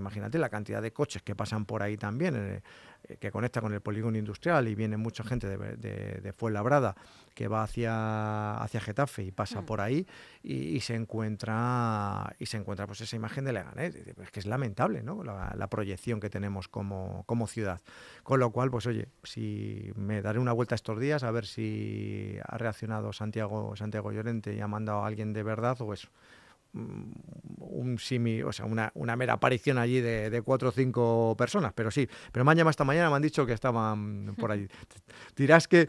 Imagínate 0.00 0.38
la 0.38 0.48
cantidad 0.48 0.82
de 0.82 0.92
coches 0.92 1.22
que 1.22 1.34
pasan 1.34 1.64
por 1.64 1.82
ahí 1.82 1.96
también, 1.96 2.36
eh, 2.36 2.62
eh, 3.08 3.16
que 3.16 3.30
conecta 3.30 3.60
con 3.60 3.72
el 3.72 3.80
polígono 3.80 4.18
industrial 4.18 4.68
y 4.68 4.74
viene 4.74 4.96
mucha 4.96 5.24
gente 5.24 5.46
de, 5.46 5.76
de, 5.76 6.32
Fuenlabrada 6.32 6.94
que 7.34 7.48
va 7.48 7.62
hacia, 7.62 8.56
hacia 8.56 8.80
Getafe 8.80 9.22
y 9.22 9.30
pasa 9.30 9.62
mm. 9.62 9.66
por 9.66 9.80
ahí 9.80 10.06
y, 10.42 10.80
se 10.80 10.94
encuentra 10.94 12.34
y 12.38 12.46
se 12.46 12.56
encuentra 12.56 12.86
pues 12.86 13.00
esa 13.00 13.16
imagen 13.16 13.44
de 13.44 13.52
Leganés. 13.52 13.94
Es 13.94 14.30
que 14.30 14.40
es 14.40 14.46
lamentable, 14.46 15.02
¿no? 15.02 15.22
La, 15.22 15.66
proyección 15.70 16.20
que 16.20 16.30
tenemos 16.30 16.68
como, 16.68 17.22
como 17.26 17.46
ciudad. 17.46 17.80
Con 18.22 18.40
lo 18.40 18.50
cual, 18.50 18.70
pues 18.70 18.86
oye, 18.86 19.06
si 19.22 19.92
me 19.94 20.20
daré 20.20 20.38
una 20.38 20.52
vuelta 20.52 20.74
estos 20.74 20.98
días 20.98 21.22
a 21.22 21.30
ver 21.30 21.46
si 21.46 22.36
ha 22.44 22.58
reaccionado 22.58 23.12
Santiago, 23.12 23.76
Santiago 23.76 24.10
Llorente 24.12 24.54
y 24.54 24.60
ha 24.60 24.66
mandado 24.66 25.04
a 25.04 25.06
alguien 25.06 25.32
de 25.32 25.42
verdad 25.42 25.80
o 25.80 25.92
eso 25.92 26.08
mm, 26.08 26.39
un 26.72 27.98
simi, 27.98 28.42
o 28.42 28.52
sea, 28.52 28.64
una, 28.64 28.92
una 28.94 29.16
mera 29.16 29.34
aparición 29.34 29.78
allí 29.78 30.00
de, 30.00 30.42
cuatro 30.44 30.68
o 30.68 30.72
cinco 30.72 31.34
personas, 31.36 31.72
pero 31.74 31.90
sí. 31.90 32.08
Pero 32.32 32.44
me 32.44 32.52
han 32.52 32.58
llamado 32.58 32.70
esta 32.70 32.84
mañana, 32.84 33.10
me 33.10 33.16
han 33.16 33.22
dicho 33.22 33.46
que 33.46 33.52
estaban 33.52 34.34
por 34.38 34.52
allí. 34.52 34.68
Dirás 35.36 35.68
que, 35.68 35.88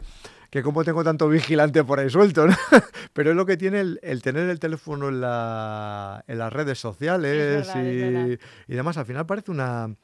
que 0.50 0.62
como 0.62 0.84
tengo 0.84 1.04
tanto 1.04 1.28
vigilante 1.28 1.84
por 1.84 2.00
ahí 2.00 2.10
suelto, 2.10 2.46
¿no? 2.46 2.54
pero 3.12 3.30
es 3.30 3.36
lo 3.36 3.46
que 3.46 3.56
tiene 3.56 3.80
el, 3.80 4.22
tener 4.22 4.48
el 4.48 4.58
teléfono 4.58 5.08
en, 5.08 5.20
la, 5.20 6.24
en 6.26 6.38
las 6.38 6.52
redes 6.52 6.78
sociales 6.78 7.70
y, 7.76 8.38
y 8.72 8.74
demás. 8.74 8.96
Al 8.96 9.06
final 9.06 9.26
parece 9.26 9.50
una 9.50 9.94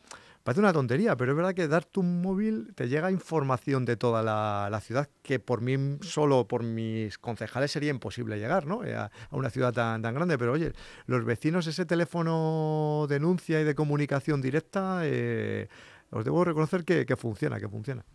Parece 0.48 0.60
una 0.60 0.72
tontería, 0.72 1.14
pero 1.14 1.32
es 1.32 1.36
verdad 1.36 1.52
que 1.52 1.68
dar 1.68 1.84
tu 1.84 2.02
móvil 2.02 2.72
te 2.74 2.88
llega 2.88 3.10
información 3.10 3.84
de 3.84 3.98
toda 3.98 4.22
la, 4.22 4.80
ciudad 4.80 5.06
que 5.20 5.38
por 5.38 5.60
mí 5.60 5.98
solo, 6.00 6.48
por 6.48 6.62
mis 6.62 7.18
concejales, 7.18 7.70
sería 7.70 7.90
imposible 7.90 8.38
llegar 8.38 8.64
¿no? 8.64 8.82
Eh, 8.82 8.94
a, 8.94 9.10
una 9.30 9.50
ciudad 9.50 9.74
tan, 9.74 10.00
tan, 10.00 10.14
grande. 10.14 10.38
Pero 10.38 10.52
oye, 10.52 10.72
los 11.04 11.26
vecinos, 11.26 11.66
ese 11.66 11.84
teléfono 11.84 13.04
denuncia 13.10 13.60
y 13.60 13.64
de 13.64 13.74
comunicación 13.74 14.40
directa, 14.40 15.00
eh, 15.02 15.68
os 16.08 16.24
debo 16.24 16.42
reconocer 16.46 16.82
que, 16.82 17.16
funciona, 17.18 17.60
que 17.60 17.68
funciona. 17.68 18.06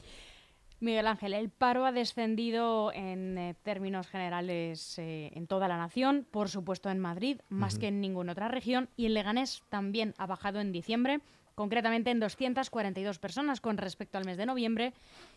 Miguel 0.80 1.06
Ángel, 1.06 1.36
el 1.36 1.52
paro 1.52 1.86
ha 1.86 1.92
descendido 1.92 2.92
en 2.94 3.38
eh, 3.38 3.56
términos 3.62 4.08
generales 4.08 4.96
en 4.98 5.46
toda 5.46 5.68
la 5.68 5.78
nación, 5.78 6.26
por 6.32 6.50
supuesto 6.50 6.90
en 6.90 6.98
Madrid, 6.98 7.42
más 7.50 7.78
que 7.78 7.90
en 7.90 8.02
ninguna 8.02 8.32
otra 8.32 8.48
región, 8.48 8.90
y 8.98 9.06
en 9.06 9.14
Leganés 9.14 9.62
también 9.70 10.16
ha 10.18 10.26
bajado 10.26 10.62
en 10.62 10.72
diciembre 10.72 11.22
concretamente 11.56 12.12
en 12.12 12.20
242 12.20 13.20
personas 13.20 13.62
con 13.62 13.78
respecto 13.78 14.18
al 14.18 14.26
mes 14.26 14.38
de 14.38 14.46
noviembre, 14.46 14.94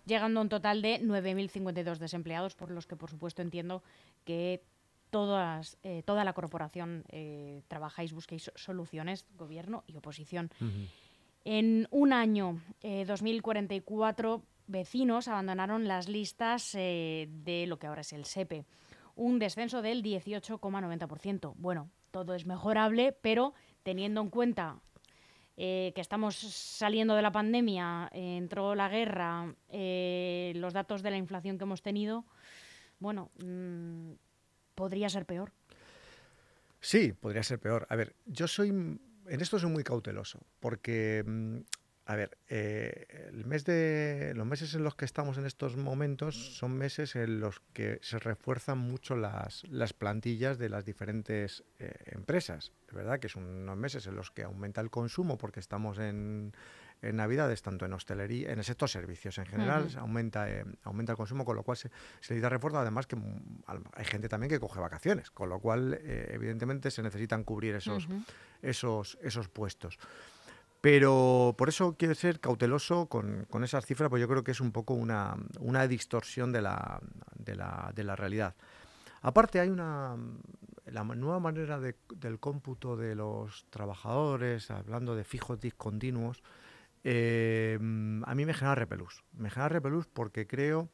llegando 0.07 0.41
a 0.41 0.43
un 0.43 0.49
total 0.49 0.83
de 0.83 1.01
9.052 1.03 1.99
desempleados, 1.99 2.55
por 2.55 2.71
los 2.71 2.87
que 2.87 2.97
por 2.97 3.11
supuesto 3.11 3.43
entiendo 3.43 3.83
que 4.25 4.63
todas, 5.11 5.79
eh, 5.83 6.03
toda 6.05 6.25
la 6.25 6.33
corporación 6.33 7.05
eh, 7.09 7.63
trabajáis, 7.69 8.13
busquéis 8.13 8.51
soluciones, 8.55 9.27
gobierno 9.37 9.85
y 9.87 9.97
oposición. 9.97 10.51
En 11.45 11.87
un 11.91 12.13
año, 12.13 12.61
2044 12.83 14.35
eh, 14.35 14.49
vecinos 14.67 15.29
abandonaron 15.29 15.87
las 15.87 16.09
listas 16.09 16.73
de 16.73 17.65
lo 17.69 17.79
que 17.79 17.87
ahora 17.87 18.01
es 18.01 18.13
el 18.13 18.25
SEPE, 18.25 18.65
un 19.15 19.39
descenso 19.39 19.81
del 19.81 20.03
18,90%. 20.03 21.55
Bueno, 21.57 21.89
todo 22.11 22.35
es 22.35 22.47
mejorable, 22.47 23.13
pero 23.13 23.55
teniendo 23.83 24.21
en 24.21 24.31
cuenta 24.31 24.81
eh, 25.57 25.93
que 25.95 26.01
estamos 26.01 26.37
saliendo 26.37 27.15
de 27.15 27.23
la 27.23 27.33
pandemia, 27.33 28.11
eh, 28.13 28.37
entró 28.37 28.75
la 28.75 28.89
guerra, 28.89 29.55
eh, 29.71 30.53
los 30.57 30.75
datos 30.75 31.03
de 31.03 31.11
la 31.11 31.17
inflación 31.17 31.57
que 31.57 31.65
hemos 31.65 31.83
tenido, 31.83 32.25
bueno, 32.99 33.31
mm, 33.43 34.13
podría 34.75 35.09
ser 35.09 35.25
peor. 35.25 35.53
Sí, 36.81 37.13
podría 37.13 37.43
ser 37.43 37.59
peor. 37.59 37.87
A 37.89 37.97
ver, 37.97 38.15
yo 38.27 38.47
soy, 38.47 38.69
en 38.69 39.41
esto 39.41 39.59
soy 39.59 39.71
muy 39.71 39.83
cauteloso, 39.83 40.41
porque 40.61 41.25
mm, 41.27 41.57
a 42.09 42.15
ver, 42.15 42.39
eh, 42.49 43.31
el 43.33 43.45
mes 43.47 43.65
de, 43.65 44.33
los 44.37 44.47
meses 44.47 44.73
en 44.75 44.85
los 44.85 44.95
que 44.95 45.05
estamos 45.05 45.39
en 45.39 45.45
estos 45.45 45.77
momentos 45.77 46.57
son 46.57 46.79
meses 46.79 47.17
en 47.17 47.41
los 47.41 47.61
que 47.73 47.99
se 48.01 48.21
refuerzan 48.21 48.79
mucho 48.79 49.17
las, 49.17 49.65
las 49.69 49.93
plantillas 49.93 50.57
de 50.57 50.69
las 50.69 50.85
diferentes 50.85 51.65
eh, 51.81 51.93
empresas. 52.07 52.73
Es 52.87 52.95
verdad 52.95 53.19
que 53.19 53.29
son 53.29 53.43
unos 53.43 53.77
meses 53.77 54.07
en 54.07 54.15
los 54.15 54.31
que 54.31 54.45
aumenta 54.45 54.81
el 54.81 54.89
consumo 54.89 55.37
porque 55.37 55.59
estamos 55.59 55.99
en, 55.99 56.53
en 57.03 57.17
Navidades, 57.17 57.63
tanto 57.63 57.87
en 57.87 57.93
hostelería, 57.93 58.53
en 58.53 58.61
el 58.61 58.65
sector 58.65 58.89
servicios 58.89 59.39
en 59.39 59.47
general, 59.47 59.89
aumenta, 59.99 60.49
eh, 60.49 60.65
aumenta 60.85 61.11
el 61.11 61.19
consumo, 61.19 61.45
con 61.45 61.57
lo 61.57 61.65
cual 61.65 61.77
se, 61.77 61.89
se 62.21 62.35
necesita 62.35 62.51
refuerzo. 62.51 62.79
Además 62.79 63.09
que 63.09 63.17
mm, 63.17 63.65
hay 63.95 64.05
gente 64.05 64.29
también 64.29 64.49
que 64.49 64.61
coge 64.61 64.79
vacaciones, 64.79 65.33
con 65.33 65.49
lo 65.49 65.59
cual 65.59 65.99
evidentemente 66.05 66.93
se 66.93 67.03
necesitan 67.03 67.43
cubrir 67.43 67.75
esos, 67.75 68.07
esos, 68.63 69.19
esos 69.23 69.49
puestos. 69.49 69.99
Pero 70.87 71.53
por 71.59 71.69
eso 71.69 71.97
quiero 71.99 72.15
ser 72.15 72.39
cauteloso 72.39 73.07
con, 73.07 73.45
con 73.51 73.65
esas 73.65 73.85
cifras, 73.85 74.09
porque 74.09 74.21
yo 74.21 74.29
creo 74.29 74.45
que 74.45 74.53
es 74.53 74.61
un 74.61 74.71
poco 74.71 74.95
una, 74.95 75.37
una 75.59 75.89
distorsión 75.89 76.53
de 76.53 76.63
la, 76.63 77.01
de, 77.35 77.57
la, 77.57 77.91
de 77.93 78.05
la, 78.05 78.15
realidad. 78.15 78.55
Aparte, 79.21 79.59
hay 79.59 79.69
una 79.69 80.17
la 80.85 81.03
nueva 81.03 81.41
manera 81.41 81.81
de, 81.81 81.97
del 82.15 82.39
cómputo 82.39 82.97
de 82.97 83.17
los 83.17 83.67
trabajadores, 83.69 84.71
hablando 84.71 85.17
de 85.17 85.25
fijos 85.25 85.59
discontinuos, 85.59 86.45
eh, 87.03 87.77
a 87.81 88.35
mí 88.37 88.47
me 88.47 88.55
genera 88.55 88.77
repelús. 88.77 89.25
Me 89.33 89.51
genera 89.51 89.71
repelús 89.71 90.07
porque 90.07 90.47
creo 90.47 90.89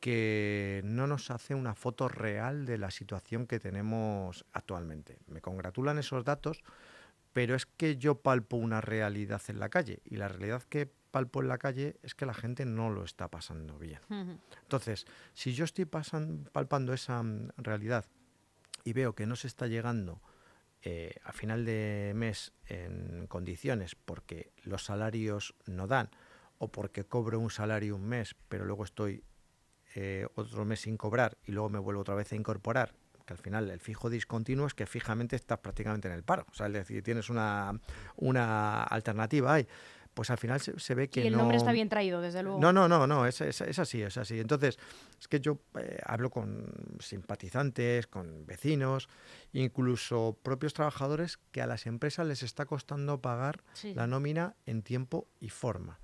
que 0.00 0.82
no 0.84 1.06
nos 1.06 1.30
hace 1.30 1.54
una 1.54 1.74
foto 1.74 2.08
real 2.08 2.66
de 2.66 2.76
la 2.76 2.90
situación 2.90 3.46
que 3.46 3.58
tenemos 3.58 4.44
actualmente. 4.52 5.16
Me 5.28 5.40
congratulan 5.40 5.96
esos 5.96 6.26
datos 6.26 6.62
pero 7.34 7.56
es 7.56 7.66
que 7.66 7.98
yo 7.98 8.14
palpo 8.22 8.56
una 8.56 8.80
realidad 8.80 9.42
en 9.48 9.58
la 9.58 9.68
calle 9.68 10.00
y 10.04 10.16
la 10.16 10.28
realidad 10.28 10.62
que 10.62 10.90
palpo 11.10 11.42
en 11.42 11.48
la 11.48 11.58
calle 11.58 11.96
es 12.02 12.14
que 12.14 12.26
la 12.26 12.32
gente 12.32 12.64
no 12.64 12.90
lo 12.90 13.04
está 13.04 13.28
pasando 13.28 13.76
bien. 13.78 14.00
Entonces, 14.62 15.04
si 15.34 15.52
yo 15.52 15.64
estoy 15.64 15.84
palpando 15.84 16.94
esa 16.94 17.22
mm, 17.22 17.50
realidad 17.58 18.06
y 18.84 18.92
veo 18.92 19.14
que 19.14 19.26
no 19.26 19.34
se 19.36 19.48
está 19.48 19.66
llegando 19.66 20.22
eh, 20.82 21.16
a 21.24 21.32
final 21.32 21.64
de 21.64 22.12
mes 22.14 22.52
en 22.66 23.26
condiciones 23.26 23.96
porque 23.96 24.52
los 24.62 24.84
salarios 24.84 25.54
no 25.66 25.86
dan 25.88 26.10
o 26.58 26.68
porque 26.68 27.04
cobro 27.04 27.40
un 27.40 27.50
salario 27.50 27.96
un 27.96 28.06
mes 28.06 28.36
pero 28.48 28.64
luego 28.64 28.84
estoy 28.84 29.24
eh, 29.94 30.26
otro 30.34 30.64
mes 30.64 30.82
sin 30.82 30.96
cobrar 30.96 31.38
y 31.46 31.52
luego 31.52 31.70
me 31.70 31.78
vuelvo 31.78 32.02
otra 32.02 32.14
vez 32.14 32.30
a 32.32 32.36
incorporar 32.36 32.94
que 33.24 33.32
al 33.32 33.38
final 33.38 33.70
el 33.70 33.80
fijo 33.80 34.10
discontinuo 34.10 34.66
es 34.66 34.74
que 34.74 34.86
fijamente 34.86 35.36
estás 35.36 35.58
prácticamente 35.58 36.08
en 36.08 36.14
el 36.14 36.22
paro. 36.22 36.46
O 36.50 36.54
sea, 36.54 36.66
es 36.66 36.72
decir, 36.72 37.02
tienes 37.02 37.30
una, 37.30 37.78
una 38.16 38.82
alternativa 38.82 39.54
ahí. 39.54 39.66
Pues 40.14 40.30
al 40.30 40.38
final 40.38 40.60
se, 40.60 40.94
ve 40.94 41.08
que 41.08 41.24
y 41.24 41.26
el 41.26 41.36
nombre 41.36 41.56
está 41.56 41.72
bien 41.72 41.88
traído, 41.88 42.20
desde 42.20 42.44
luego. 42.44 42.60
No, 42.60 42.72
no, 42.72 42.88
no, 42.88 43.04
no, 43.04 43.26
es, 43.26 43.40
es, 43.40 43.60
así, 43.80 44.00
es 44.00 44.16
así. 44.16 44.38
Entonces, 44.38 44.78
es 45.20 45.26
que 45.26 45.40
yo 45.40 45.58
eh, 45.76 45.98
hablo 46.06 46.30
con 46.30 46.72
simpatizantes, 47.00 48.06
con 48.06 48.46
vecinos, 48.46 49.08
incluso 49.52 50.38
propios 50.40 50.72
trabajadores 50.72 51.40
que 51.50 51.62
a 51.62 51.66
las 51.66 51.86
empresas 51.86 52.28
les 52.28 52.44
está 52.44 52.64
costando 52.64 53.20
pagar 53.20 53.64
la 53.82 54.06
nómina 54.06 54.54
en 54.66 54.82
tiempo 54.82 55.26
y 55.40 55.48
forma. 55.48 55.98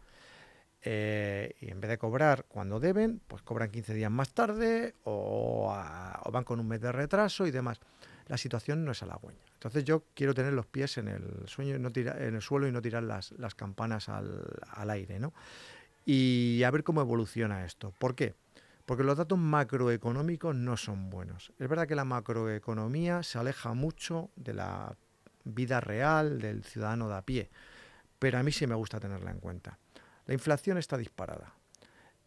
Eh, 0.82 1.56
y 1.60 1.70
en 1.70 1.80
vez 1.80 1.90
de 1.90 1.98
cobrar 1.98 2.46
cuando 2.48 2.80
deben, 2.80 3.20
pues 3.26 3.42
cobran 3.42 3.70
15 3.70 3.92
días 3.94 4.10
más 4.10 4.32
tarde 4.32 4.94
o, 5.04 5.74
van 6.32 6.44
con 6.44 6.58
un 6.58 6.68
mes 6.68 6.80
de 6.80 6.92
retraso 6.92 7.46
y 7.46 7.50
demás. 7.50 7.80
La 8.28 8.38
situación 8.38 8.84
no 8.84 8.92
es 8.92 9.02
halagüeña. 9.02 9.40
Entonces 9.54 9.84
yo 9.84 10.04
quiero 10.14 10.32
tener 10.32 10.52
los 10.52 10.66
pies 10.66 10.96
en 10.98 11.08
el, 11.08 11.46
sueño 11.46 11.78
no 11.78 11.90
en 11.94 12.34
el 12.34 12.40
suelo 12.40 12.66
y 12.66 12.72
no 12.72 12.80
tirar 12.80 13.02
las, 13.02 13.34
campanas 13.56 14.08
al, 14.08 14.90
aire. 14.90 15.18
¿no? 15.18 15.34
Y 16.06 16.62
a 16.62 16.70
ver 16.70 16.82
cómo 16.82 17.02
evoluciona 17.02 17.64
esto. 17.64 17.92
¿Por 17.98 18.14
qué? 18.14 18.34
Porque 18.86 19.04
los 19.04 19.18
datos 19.18 19.38
macroeconómicos 19.38 20.54
no 20.54 20.76
son 20.76 21.10
buenos. 21.10 21.52
Es 21.58 21.68
verdad 21.68 21.86
que 21.86 21.94
la 21.94 22.04
macroeconomía 22.04 23.22
se 23.22 23.38
aleja 23.38 23.74
mucho 23.74 24.30
de 24.36 24.54
la 24.54 24.96
vida 25.44 25.80
real 25.80 26.40
del 26.40 26.64
ciudadano 26.64 27.08
de 27.08 27.16
a 27.16 27.22
pie, 27.22 27.50
pero 28.18 28.38
a 28.38 28.42
mí 28.42 28.52
sí 28.52 28.66
me 28.66 28.74
gusta 28.74 28.98
tenerla 28.98 29.30
en 29.30 29.40
cuenta. 29.40 29.78
La 30.30 30.34
inflación 30.34 30.78
está 30.78 30.96
disparada. 30.96 31.52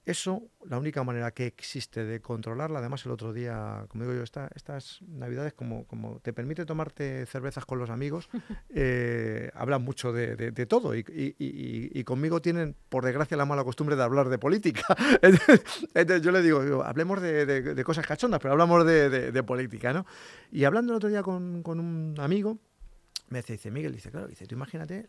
Eso, 0.03 0.49
la 0.65 0.77
única 0.77 1.05
manera 1.05 1.31
que 1.31 1.45
existe 1.45 2.03
de 2.03 2.19
controlarla, 2.19 2.79
además 2.79 3.05
el 3.05 3.13
otro 3.13 3.31
día, 3.31 3.85
como 3.87 4.03
digo 4.03 4.13
yo, 4.17 4.23
estas 4.23 5.01
navidades, 5.03 5.53
como, 5.53 5.87
como 5.87 6.19
te 6.19 6.33
permite 6.33 6.65
tomarte 6.65 7.25
cervezas 7.27 7.65
con 7.65 7.79
los 7.79 7.89
amigos, 7.89 8.27
eh, 8.75 9.49
hablan 9.53 9.83
mucho 9.83 10.11
de, 10.11 10.51
todo 10.65 10.93
y, 10.97 12.03
conmigo 12.03 12.41
tienen, 12.41 12.75
por 12.89 13.05
desgracia, 13.05 13.37
la 13.37 13.45
mala 13.45 13.63
costumbre 13.63 13.95
de 13.95 14.03
hablar 14.03 14.27
de 14.27 14.37
política. 14.37 14.83
Entonces, 15.21 16.21
yo 16.21 16.33
le 16.33 16.41
digo, 16.41 16.83
hablemos 16.83 17.21
de, 17.21 17.81
cosas 17.85 18.05
cachondas, 18.05 18.41
pero 18.41 18.51
hablamos 18.51 18.85
de, 18.85 19.43
política, 19.43 19.93
¿no? 19.93 20.05
Y 20.51 20.65
hablando 20.65 20.91
el 20.91 20.97
otro 20.97 21.07
día 21.07 21.23
con, 21.23 21.63
con 21.63 21.79
un 21.79 22.19
amigo, 22.19 22.59
me 23.29 23.41
dice, 23.41 23.71
Miguel, 23.71 23.93
dice, 23.93 24.11
claro, 24.11 24.27
dice, 24.27 24.45
tú 24.45 24.55
imagínate 24.55 25.07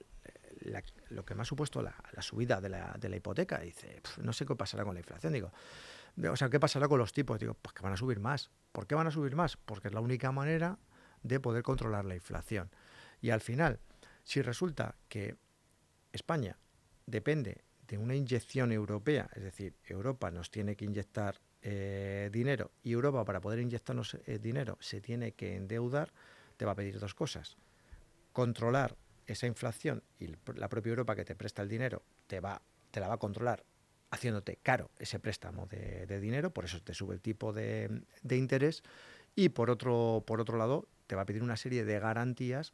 lo 1.10 1.24
que 1.24 1.34
me 1.34 1.42
ha 1.42 1.44
supuesto 1.44 1.82
la, 1.82 1.94
subida 2.20 2.60
de 2.60 2.68
la, 2.68 3.16
hipoteca. 3.16 3.60
dice, 3.60 4.00
no 4.22 4.32
sé 4.32 4.46
qué 4.46 4.54
pasará 4.56 4.84
con 4.84 4.94
la 4.94 5.00
inflación. 5.00 5.32
Digo, 5.32 5.52
o 6.30 6.36
sea, 6.36 6.48
¿qué 6.48 6.60
pasará 6.60 6.88
con 6.88 6.98
los 6.98 7.12
tipos? 7.12 7.38
Digo, 7.38 7.54
pues 7.54 7.74
que 7.74 7.82
van 7.82 7.92
a 7.92 7.96
subir 7.96 8.20
más. 8.20 8.50
¿Por 8.72 8.86
qué 8.86 8.94
van 8.94 9.06
a 9.06 9.10
subir 9.10 9.36
más? 9.36 9.56
Porque 9.56 9.88
es 9.88 9.94
la 9.94 10.00
única 10.00 10.32
manera 10.32 10.78
de 11.22 11.40
poder 11.40 11.62
controlar 11.62 12.04
la 12.04 12.14
inflación. 12.14 12.70
Y 13.20 13.30
al 13.30 13.40
final, 13.40 13.80
si 14.22 14.42
resulta 14.42 14.96
que 15.08 15.36
España 16.12 16.58
depende 17.06 17.64
de 17.86 17.98
una 17.98 18.14
inyección 18.14 18.72
europea, 18.72 19.28
es 19.34 19.42
decir, 19.42 19.76
Europa 19.84 20.30
nos 20.30 20.50
tiene 20.50 20.76
que 20.76 20.84
inyectar 20.84 21.40
eh, 21.62 22.28
dinero 22.32 22.72
y 22.82 22.92
Europa 22.92 23.24
para 23.24 23.40
poder 23.40 23.58
inyectarnos 23.58 24.18
eh, 24.26 24.38
dinero 24.38 24.76
se 24.80 25.00
tiene 25.00 25.32
que 25.32 25.56
endeudar, 25.56 26.12
te 26.56 26.64
va 26.64 26.72
a 26.72 26.74
pedir 26.74 26.98
dos 26.98 27.14
cosas. 27.14 27.56
Controlar 28.32 28.96
esa 29.26 29.46
inflación 29.46 30.02
y 30.18 30.28
la 30.56 30.68
propia 30.68 30.90
Europa 30.90 31.16
que 31.16 31.24
te 31.24 31.34
presta 31.34 31.62
el 31.62 31.68
dinero 31.68 32.02
te, 32.26 32.40
va, 32.40 32.62
te 32.90 33.00
la 33.00 33.08
va 33.08 33.14
a 33.14 33.18
controlar 33.18 33.64
haciéndote 34.14 34.58
caro 34.62 34.90
ese 34.98 35.18
préstamo 35.18 35.66
de, 35.66 36.20
dinero, 36.20 36.52
por 36.52 36.64
eso 36.64 36.80
te 36.82 36.94
sube 36.94 37.14
el 37.14 37.20
tipo 37.20 37.52
de, 37.52 38.02
interés. 38.30 38.82
Y 39.34 39.48
por 39.48 39.70
otro, 39.70 40.22
por 40.26 40.40
otro 40.40 40.56
lado, 40.56 40.88
te 41.06 41.16
va 41.16 41.22
a 41.22 41.26
pedir 41.26 41.42
una 41.42 41.56
serie 41.56 41.84
de 41.84 41.98
garantías 41.98 42.72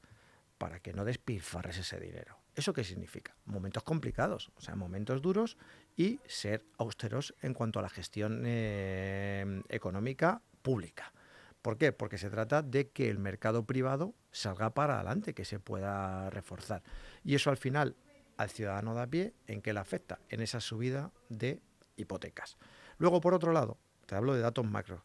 para 0.59 0.81
que 0.81 0.93
no 0.93 1.07
despilfarres 1.07 1.79
ese 1.79 1.99
dinero. 1.99 2.37
¿Eso 2.55 2.75
qué 2.75 2.85
significa? 2.85 3.35
Momentos 3.47 3.83
complicados, 3.83 4.51
o 4.57 4.61
sea, 4.61 4.77
momentos 4.77 5.23
duros 5.23 5.57
y 5.97 6.21
ser 6.27 6.67
austeros 6.77 7.35
en 7.41 7.55
cuanto 7.55 7.79
a 7.79 7.83
la 7.83 7.89
gestión 7.89 8.43
eh, 8.45 9.63
económica 9.71 10.43
pública. 10.61 11.15
¿Por 11.63 11.79
qué? 11.79 11.93
Porque 11.93 12.19
se 12.19 12.29
trata 12.29 12.63
de 12.63 12.91
que 12.91 13.09
el 13.09 13.19
mercado 13.19 13.65
privado 13.65 14.15
salga 14.33 14.71
para 14.71 14.97
adelante, 14.97 15.35
que 15.35 15.45
se 15.45 15.59
pueda 15.59 16.31
reforzar. 16.31 16.83
Y 17.25 17.35
eso 17.35 17.51
al 17.51 17.57
final 17.57 17.97
al 18.37 18.49
ciudadano 18.49 18.95
de 18.95 19.03
a 19.03 19.07
pie, 19.07 19.35
¿en 19.47 19.61
qué 19.61 19.75
le 19.75 19.81
afecta? 19.81 20.19
En 20.31 20.41
esa 20.41 20.61
subida 20.61 21.13
de 21.29 21.61
hipotecas. 21.97 22.57
Luego, 22.97 23.21
por 23.21 23.35
otro 23.35 23.53
lado, 23.53 23.77
te 24.07 24.15
hablo 24.15 24.35
de 24.35 24.41
datos 24.41 24.65
macro. 24.65 25.05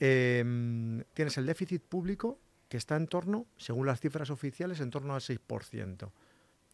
Em, 0.00 1.04
tienes 1.14 1.38
el 1.38 1.46
déficit 1.46 1.82
público 1.82 2.40
que 2.68 2.76
está 2.76 2.96
en 2.96 3.06
torno, 3.06 3.46
según 3.56 3.86
las 3.86 4.00
cifras 4.00 4.30
oficiales, 4.30 4.80
en 4.80 4.90
torno 4.90 5.14
al 5.14 5.20
6%. 5.20 6.12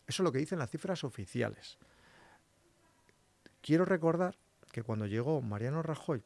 Eso 0.07 0.23
es 0.23 0.25
lo 0.25 0.33
que 0.33 0.39
dicen 0.39 0.59
las 0.59 0.71
cifras 0.71 1.05
oficiales. 1.05 1.79
Quiero 3.61 3.85
recordar 3.85 4.37
que 4.73 4.83
cuando 4.83 5.07
llegó 5.07 5.41
Mariano 5.43 5.83
Rajoy 5.83 6.23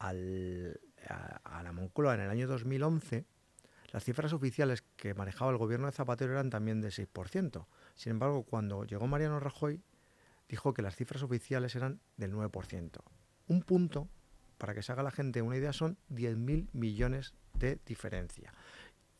a, 0.00 0.12
la 0.12 1.72
Moncloa 1.72 2.14
en 2.14 2.20
el 2.20 2.30
año 2.30 2.46
2011, 2.46 3.24
las 3.90 4.04
cifras 4.04 4.32
oficiales 4.32 4.84
que 4.96 5.14
manejaba 5.14 5.50
el 5.50 5.56
gobierno 5.56 5.86
de 5.86 5.92
Zapatero 5.92 6.32
eran 6.32 6.50
también 6.50 6.80
del 6.80 6.92
6%. 6.92 7.66
Sin 7.94 8.10
embargo, 8.10 8.42
cuando 8.42 8.84
llegó 8.84 9.06
Mariano 9.06 9.40
Rajoy, 9.40 9.82
dijo 10.48 10.74
que 10.74 10.82
las 10.82 10.96
cifras 10.96 11.22
oficiales 11.22 11.74
eran 11.74 12.00
del 12.16 12.32
9%. 12.32 13.00
Un 13.48 13.62
punto, 13.62 14.08
para 14.58 14.74
que 14.74 14.82
se 14.82 14.92
haga 14.92 15.02
la 15.02 15.10
gente 15.10 15.40
una 15.40 15.56
idea, 15.56 15.72
son 15.72 15.96
10.000 16.10 16.68
millones 16.72 17.34
de 17.54 17.78
diferencia. 17.86 18.52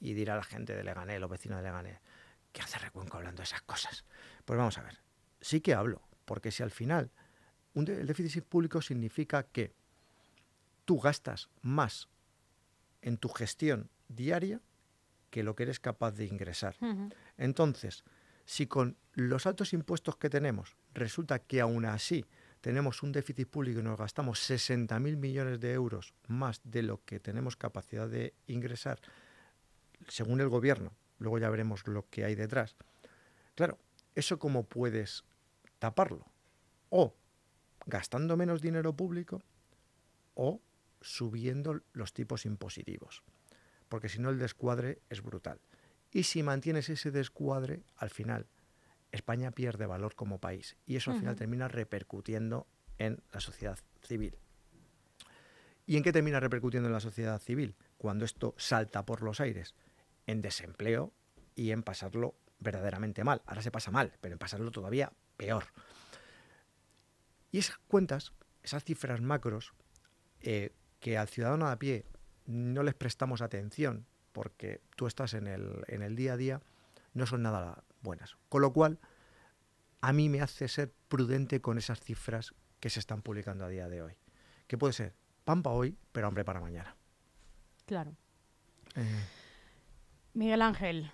Y 0.00 0.12
dirá 0.12 0.36
la 0.36 0.44
gente 0.44 0.76
de 0.76 0.84
Leganés, 0.84 1.20
los 1.20 1.30
vecinos 1.30 1.58
de 1.58 1.64
Leganés, 1.64 1.98
¿qué 2.52 2.60
hace 2.60 2.78
Recuenco 2.78 3.16
hablando 3.16 3.40
de 3.40 3.44
esas 3.44 3.62
cosas? 3.62 4.04
Pues 4.44 4.58
vamos 4.58 4.76
a 4.78 4.82
ver, 4.82 4.98
sí 5.40 5.60
que 5.60 5.74
hablo, 5.74 6.02
porque 6.24 6.50
si 6.50 6.62
al 6.62 6.70
final 6.70 7.10
un 7.74 7.88
el 7.88 8.06
déficit 8.06 8.44
público 8.44 8.82
significa 8.82 9.44
que 9.44 9.74
tú 10.84 10.98
gastas 11.00 11.48
más 11.62 12.08
en 13.02 13.18
tu 13.18 13.28
gestión 13.28 13.90
diaria 14.08 14.60
que 15.30 15.42
lo 15.42 15.54
que 15.54 15.64
eres 15.64 15.80
capaz 15.80 16.12
de 16.12 16.24
ingresar. 16.24 16.76
Entonces, 17.36 18.04
si 18.44 18.66
con 18.66 18.96
los 19.12 19.46
altos 19.46 19.72
impuestos 19.72 20.16
que 20.16 20.30
tenemos 20.30 20.76
resulta 20.94 21.38
que 21.38 21.60
aún 21.60 21.84
así 21.84 22.24
tenemos 22.60 23.02
un 23.02 23.12
déficit 23.12 23.48
público 23.48 23.80
y 23.80 23.82
nos 23.82 23.98
gastamos 23.98 24.50
60.000 24.50 25.16
millones 25.16 25.60
de 25.60 25.72
euros 25.72 26.14
más 26.26 26.60
de 26.64 26.82
lo 26.82 27.04
que 27.04 27.20
tenemos 27.20 27.56
capacidad 27.56 28.08
de 28.08 28.34
ingresar, 28.46 29.00
según 30.08 30.40
el 30.40 30.48
gobierno, 30.48 30.96
luego 31.18 31.38
ya 31.38 31.50
veremos 31.50 31.86
lo 31.86 32.08
que 32.08 32.24
hay 32.24 32.34
detrás. 32.34 32.76
Claro, 33.54 33.78
¿eso 34.14 34.38
cómo 34.38 34.64
puedes 34.64 35.24
taparlo? 35.78 36.24
O 36.88 37.14
gastando 37.86 38.36
menos 38.36 38.60
dinero 38.60 38.94
público 38.94 39.42
o 40.34 40.60
subiendo 41.00 41.80
los 41.92 42.12
tipos 42.12 42.44
impositivos. 42.44 43.22
Porque 43.88 44.08
si 44.08 44.18
no 44.18 44.30
el 44.30 44.38
descuadre 44.38 45.00
es 45.08 45.22
brutal. 45.22 45.60
Y 46.12 46.24
si 46.24 46.42
mantienes 46.42 46.88
ese 46.88 47.10
descuadre, 47.10 47.82
al 47.96 48.10
final 48.10 48.46
España 49.12 49.50
pierde 49.50 49.86
valor 49.86 50.14
como 50.14 50.38
país 50.38 50.76
y 50.86 50.96
eso 50.96 51.10
al 51.10 51.18
final 51.18 51.36
termina 51.36 51.68
repercutiendo 51.68 52.66
en 52.98 53.22
la 53.32 53.40
sociedad 53.40 53.78
civil. 54.02 54.36
¿Y 55.86 55.96
en 55.96 56.02
qué 56.02 56.12
termina 56.12 56.40
repercutiendo 56.40 56.88
en 56.88 56.92
la 56.92 57.00
sociedad 57.00 57.40
civil? 57.40 57.74
Cuando 57.96 58.24
esto 58.24 58.54
salta 58.58 59.06
por 59.06 59.22
los 59.22 59.40
aires, 59.40 59.74
en 60.26 60.42
desempleo 60.42 61.14
y 61.54 61.70
en 61.70 61.82
pasarlo 61.82 62.34
verdaderamente 62.58 63.24
mal. 63.24 63.42
Ahora 63.46 63.62
se 63.62 63.70
pasa 63.70 63.90
mal, 63.90 64.12
pero 64.20 64.34
en 64.34 64.38
pasarlo 64.38 64.70
todavía 64.70 65.12
peor. 65.36 65.64
Y 67.50 67.58
esas 67.58 67.78
cuentas, 67.78 68.32
esas 68.62 68.84
cifras 68.84 69.22
macros, 69.22 69.72
eh, 70.40 70.74
que 71.00 71.16
al 71.16 71.28
ciudadano 71.28 71.68
a 71.68 71.78
pie 71.78 72.04
no 72.48 72.82
les 72.82 72.94
prestamos 72.94 73.40
atención 73.42 74.06
porque 74.32 74.80
tú 74.96 75.06
estás 75.06 75.34
en 75.34 75.46
el, 75.46 75.84
en 75.86 76.02
el 76.02 76.16
día 76.16 76.32
a 76.32 76.36
día, 76.36 76.62
no 77.14 77.26
son 77.26 77.42
nada 77.42 77.84
buenas. 78.02 78.36
Con 78.48 78.62
lo 78.62 78.72
cual, 78.72 78.98
a 80.00 80.12
mí 80.12 80.28
me 80.28 80.40
hace 80.40 80.66
ser 80.66 80.92
prudente 81.08 81.60
con 81.60 81.78
esas 81.78 82.00
cifras 82.00 82.54
que 82.80 82.90
se 82.90 83.00
están 83.00 83.22
publicando 83.22 83.64
a 83.64 83.68
día 83.68 83.88
de 83.88 84.02
hoy. 84.02 84.14
Que 84.66 84.78
puede 84.78 84.92
ser 84.92 85.14
pan 85.44 85.62
para 85.62 85.76
hoy, 85.76 85.96
pero 86.12 86.26
hambre 86.26 86.44
para 86.44 86.60
mañana. 86.60 86.96
Claro. 87.86 88.14
Eh. 88.96 89.24
Miguel 90.34 90.62
Ángel, 90.62 91.10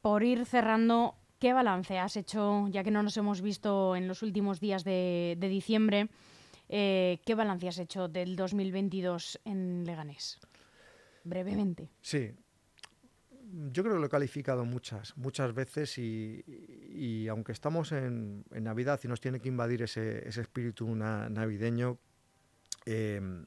por 0.00 0.24
ir 0.24 0.46
cerrando, 0.46 1.16
¿qué 1.38 1.52
balance 1.52 1.98
has 1.98 2.16
hecho, 2.16 2.66
ya 2.68 2.82
que 2.82 2.90
no 2.90 3.02
nos 3.02 3.16
hemos 3.16 3.40
visto 3.40 3.94
en 3.94 4.08
los 4.08 4.22
últimos 4.22 4.58
días 4.58 4.84
de, 4.84 5.36
diciembre, 5.38 6.08
eh, 6.74 7.20
qué 7.26 7.34
balance 7.34 7.68
has 7.68 7.78
hecho 7.78 8.08
del 8.08 8.34
2022 8.34 9.40
en 9.44 9.84
Leganés? 9.84 10.40
Brevemente. 11.22 11.90
Sí, 12.00 12.32
yo 13.72 13.82
creo 13.82 13.96
que 13.96 14.00
lo 14.00 14.06
he 14.06 14.08
calificado 14.08 14.64
muchas, 14.64 15.14
muchas 15.18 15.52
veces 15.52 15.98
y, 15.98 17.28
aunque 17.28 17.52
estamos 17.52 17.92
en, 17.92 18.46
Navidad 18.50 18.98
y 19.04 19.08
nos 19.08 19.20
tiene 19.20 19.40
que 19.40 19.48
invadir 19.48 19.82
ese, 19.82 20.26
espíritu 20.26 20.94
navideño, 20.94 21.98
em, 22.86 23.44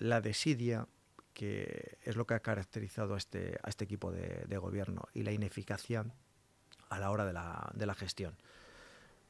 la 0.00 0.20
desidia, 0.20 0.88
que 1.32 1.98
es 2.02 2.16
lo 2.16 2.26
que 2.26 2.34
ha 2.34 2.40
caracterizado 2.40 3.14
a 3.14 3.18
este, 3.18 3.56
este 3.64 3.84
equipo 3.84 4.10
de, 4.10 4.58
gobierno 4.58 5.06
y 5.12 5.22
la 5.22 5.30
ineficacia 5.30 6.04
a 6.88 6.98
la 6.98 7.12
hora 7.12 7.24
de 7.24 7.34
la, 7.34 7.70
de 7.72 7.86
la 7.86 7.94
gestión. 7.94 8.36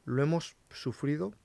Lo 0.03 0.23
hemos 0.23 0.55
sufrido 0.71 1.35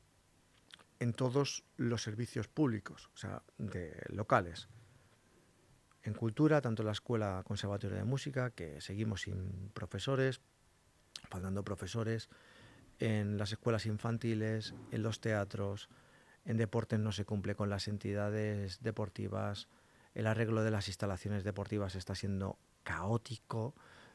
en 1.01 1.15
todos 1.15 1.65
los 1.77 2.03
servicios 2.03 2.47
públicos, 2.47 3.11
o 3.15 3.17
sea, 3.17 3.43
de 3.59 4.01
locales. 4.09 4.69
En 6.03 6.15
cultura, 6.15 6.61
tanto 6.61 6.83
en 6.83 6.87
la 6.87 6.93
Escuela 6.93 7.43
Conservatoria 7.45 7.99
de 7.99 8.05
Música, 8.05 8.51
que 8.51 8.81
seguimos 8.81 9.23
sin 9.23 9.71
profesores, 9.75 10.41
faltando 11.29 11.65
profesores, 11.65 12.29
en 12.99 13.39
las 13.39 13.53
escuelas 13.53 13.87
infantiles, 13.87 14.75
en 14.91 15.03
los 15.03 15.21
teatros, 15.21 15.89
en 16.45 16.59
deportes 16.59 16.99
no 16.99 17.13
se 17.13 17.25
cumple 17.25 17.55
con 17.55 17.71
las 17.71 17.89
entidades 17.89 18.83
deportivas, 18.83 19.69
el 20.15 20.27
arreglo 20.27 20.63
de 20.63 20.71
las 20.71 20.89
instalaciones 20.89 21.45
deportivas 21.45 21.95
está 21.95 22.15
siendo 22.15 22.59
caótico, 22.83 23.75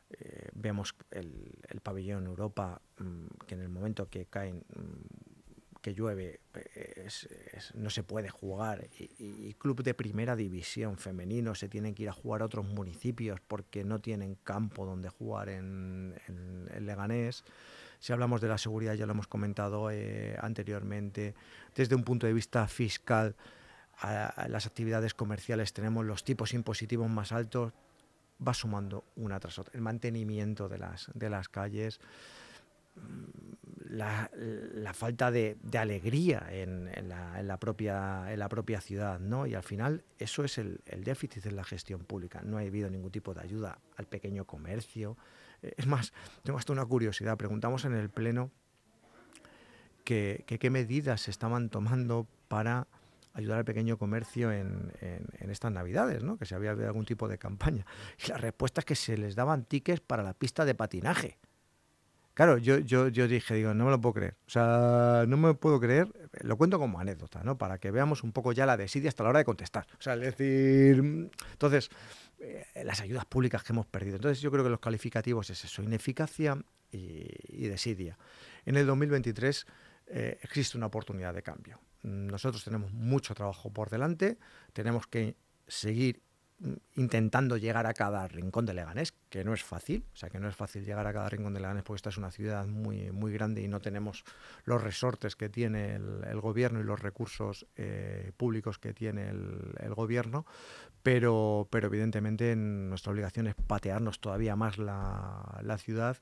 eh, 0.10 0.50
vemos 0.54 0.96
el, 1.10 1.58
pabellón 1.82 2.28
Europa, 2.28 2.82
mm, 3.00 3.26
que 3.48 3.56
en 3.56 3.62
el 3.62 3.70
momento 3.70 4.08
que 4.10 4.26
caen 4.26 4.64
mm, 4.76 5.35
que 5.86 5.94
llueve, 5.94 6.40
no 7.76 7.92
se 7.92 8.02
puede 8.02 8.28
jugar. 8.30 8.88
Y, 8.98 9.54
club 9.54 9.84
de 9.84 9.94
primera 9.94 10.36
división 10.36 10.98
femenino 10.98 11.54
se 11.54 11.70
tienen 11.70 11.94
que 11.94 12.02
ir 12.02 12.10
a 12.10 12.12
jugar 12.12 12.42
a 12.42 12.46
otros 12.46 12.66
municipios 12.66 13.40
porque 13.40 13.84
no 13.84 14.00
tienen 14.00 14.34
campo 14.44 14.84
donde 14.88 15.10
jugar 15.10 15.48
en, 15.50 16.16
Leganés. 16.80 17.44
Si 18.00 18.12
hablamos 18.12 18.42
de 18.42 18.48
la 18.48 18.58
seguridad, 18.58 18.96
ya 18.96 19.06
lo 19.06 19.12
hemos 19.12 19.28
comentado 19.28 19.92
eh, 19.92 20.36
anteriormente. 20.42 21.36
Desde 21.76 21.94
un 21.94 22.04
punto 22.04 22.26
de 22.26 22.34
vista 22.34 22.68
fiscal, 22.68 23.36
las 24.48 24.66
actividades 24.66 25.14
comerciales 25.14 25.72
tenemos 25.72 26.04
los 26.04 26.24
tipos 26.24 26.56
impositivos 26.56 27.12
más 27.12 27.32
altos. 27.32 27.74
Va 28.46 28.56
sumando 28.56 29.04
una 29.18 29.40
tras 29.40 29.60
otra. 29.60 29.76
El 29.76 29.82
mantenimiento 29.82 30.68
de 30.68 30.80
las, 30.80 31.12
de 31.14 31.30
las 31.30 31.48
calles 31.48 32.00
la, 33.90 34.30
falta 34.94 35.32
de, 35.32 35.58
alegría 35.78 36.48
en, 36.50 36.90
la, 37.08 37.58
propia, 37.60 38.32
en 38.32 38.82
ciudad, 38.82 39.20
¿no? 39.20 39.46
Y 39.46 39.56
al 39.56 39.64
final 39.64 40.04
eso 40.18 40.44
es 40.44 40.58
el, 40.58 40.82
déficit 41.04 41.44
de 41.44 41.52
la 41.52 41.64
gestión 41.64 42.04
pública. 42.04 42.42
No 42.44 42.58
ha 42.58 42.62
habido 42.62 42.90
ningún 42.90 43.12
tipo 43.12 43.34
de 43.34 43.42
ayuda 43.42 43.80
al 43.98 44.06
pequeño 44.08 44.46
comercio. 44.46 45.18
Eh, 45.62 45.74
es 45.78 45.88
más, 45.88 46.14
tengo 46.44 46.60
hasta 46.60 46.74
una 46.74 46.86
curiosidad. 46.86 47.38
Preguntamos 47.38 47.86
en 47.86 47.94
el 47.94 48.10
Pleno 48.10 48.52
que, 50.04 50.44
qué 50.48 50.70
medidas 50.70 51.22
se 51.22 51.32
estaban 51.32 51.70
tomando 51.70 52.28
para 52.48 52.88
ayudar 53.34 53.60
al 53.60 53.66
pequeño 53.66 53.98
comercio 53.98 54.52
en, 54.52 54.94
estas 55.40 55.72
navidades, 55.72 56.24
que 56.40 56.46
si 56.46 56.56
había 56.56 56.72
habido 56.72 56.88
algún 56.88 57.06
tipo 57.06 57.28
de 57.28 57.38
campaña. 57.38 57.86
Y 58.26 58.30
la 58.30 58.38
respuesta 58.38 58.82
es 58.82 58.86
que 58.86 58.96
se 58.96 59.18
les 59.18 59.36
daban 59.36 59.66
tickets 59.66 60.00
para 60.00 60.24
la 60.24 60.34
pista 60.34 60.64
de 60.64 60.74
patinaje. 60.74 61.38
Claro, 62.36 62.58
yo, 62.58 62.80
yo, 62.80 63.08
yo 63.08 63.30
dije, 63.30 63.56
digo, 63.56 63.74
no 63.74 63.86
me 63.86 63.92
lo 63.92 64.02
puedo 64.02 64.14
creer. 64.14 64.36
O 64.46 64.50
sea, 64.50 65.24
no 65.26 65.38
me 65.38 65.54
puedo 65.54 65.80
creer, 65.80 66.12
lo 66.42 66.58
cuento 66.58 66.78
como 66.78 67.00
anécdota, 67.00 67.42
¿no? 67.46 67.58
Para 67.58 67.78
que 67.78 67.92
veamos 67.92 68.24
un 68.24 68.34
poco 68.34 68.52
ya 68.52 68.66
la 68.66 68.76
desidia 68.76 69.08
hasta 69.08 69.24
la 69.24 69.30
hora 69.30 69.40
de 69.40 69.46
contestar. 69.46 69.88
O 69.98 70.02
sea, 70.02 70.16
es 70.16 70.38
decir, 70.38 71.32
entonces, 71.54 71.90
eh, 72.40 72.66
las 72.84 73.00
ayudas 73.00 73.24
públicas 73.24 73.64
que 73.64 73.72
hemos 73.72 73.86
perdido. 73.86 74.18
Entonces, 74.18 74.42
yo 74.42 74.52
creo 74.52 74.66
que 74.66 74.70
los 74.70 74.82
calificativos 74.82 75.50
es 75.50 75.64
eso, 75.64 75.82
ineficacia 75.82 76.62
y, 76.92 77.68
desidia. 77.68 78.18
En 78.66 78.76
el 78.76 78.86
2023 78.86 79.66
eh, 80.08 80.38
existe 80.42 80.78
una 80.78 80.88
oportunidad 80.88 81.34
de 81.34 81.42
cambio. 81.42 81.80
Nosotros 82.04 82.66
tenemos 82.66 82.92
mucho 82.92 83.34
trabajo 83.34 83.72
por 83.72 83.90
delante, 83.90 84.38
tenemos 84.74 85.08
que 85.08 85.38
seguir 85.68 86.22
intentando 86.96 87.58
llegar 87.58 87.86
a 87.86 87.94
cada 87.94 88.28
rincón 88.28 88.66
de 88.66 88.74
Leganés, 88.74 89.14
que 89.30 89.44
no 89.44 89.54
es 89.54 89.64
fácil, 89.64 90.06
o 90.14 90.16
sea 90.16 90.30
que 90.30 90.40
no 90.40 90.48
es 90.48 90.56
fácil 90.56 90.86
llegar 90.86 91.06
a 91.06 91.12
cada 91.12 91.28
rincón 91.28 91.54
de 91.54 91.60
Leganés 91.60 91.84
porque 91.84 91.98
esta 91.98 92.10
es 92.10 92.18
una 92.18 92.32
ciudad 92.32 92.66
muy, 92.66 93.12
muy 93.12 93.34
grande 93.34 93.62
y 93.62 93.68
no 93.68 93.82
tenemos 93.82 94.24
los 94.64 94.82
resortes 94.82 95.36
que 95.36 95.50
tiene 95.50 95.96
el, 95.96 96.40
gobierno 96.40 96.80
y 96.80 96.84
los 96.84 97.02
recursos 97.02 97.68
eh, 97.76 98.32
públicos 98.38 98.80
que 98.80 98.94
tiene 98.94 99.30
el, 99.30 99.94
gobierno, 99.96 100.46
pero, 101.04 101.68
pero 101.70 101.88
evidentemente 101.88 102.56
nuestra 102.56 103.12
obligación 103.12 103.48
es 103.48 103.56
patearnos 103.56 104.22
todavía 104.22 104.56
más 104.56 104.78
la, 104.78 105.60
la 105.62 105.78
ciudad 105.78 106.18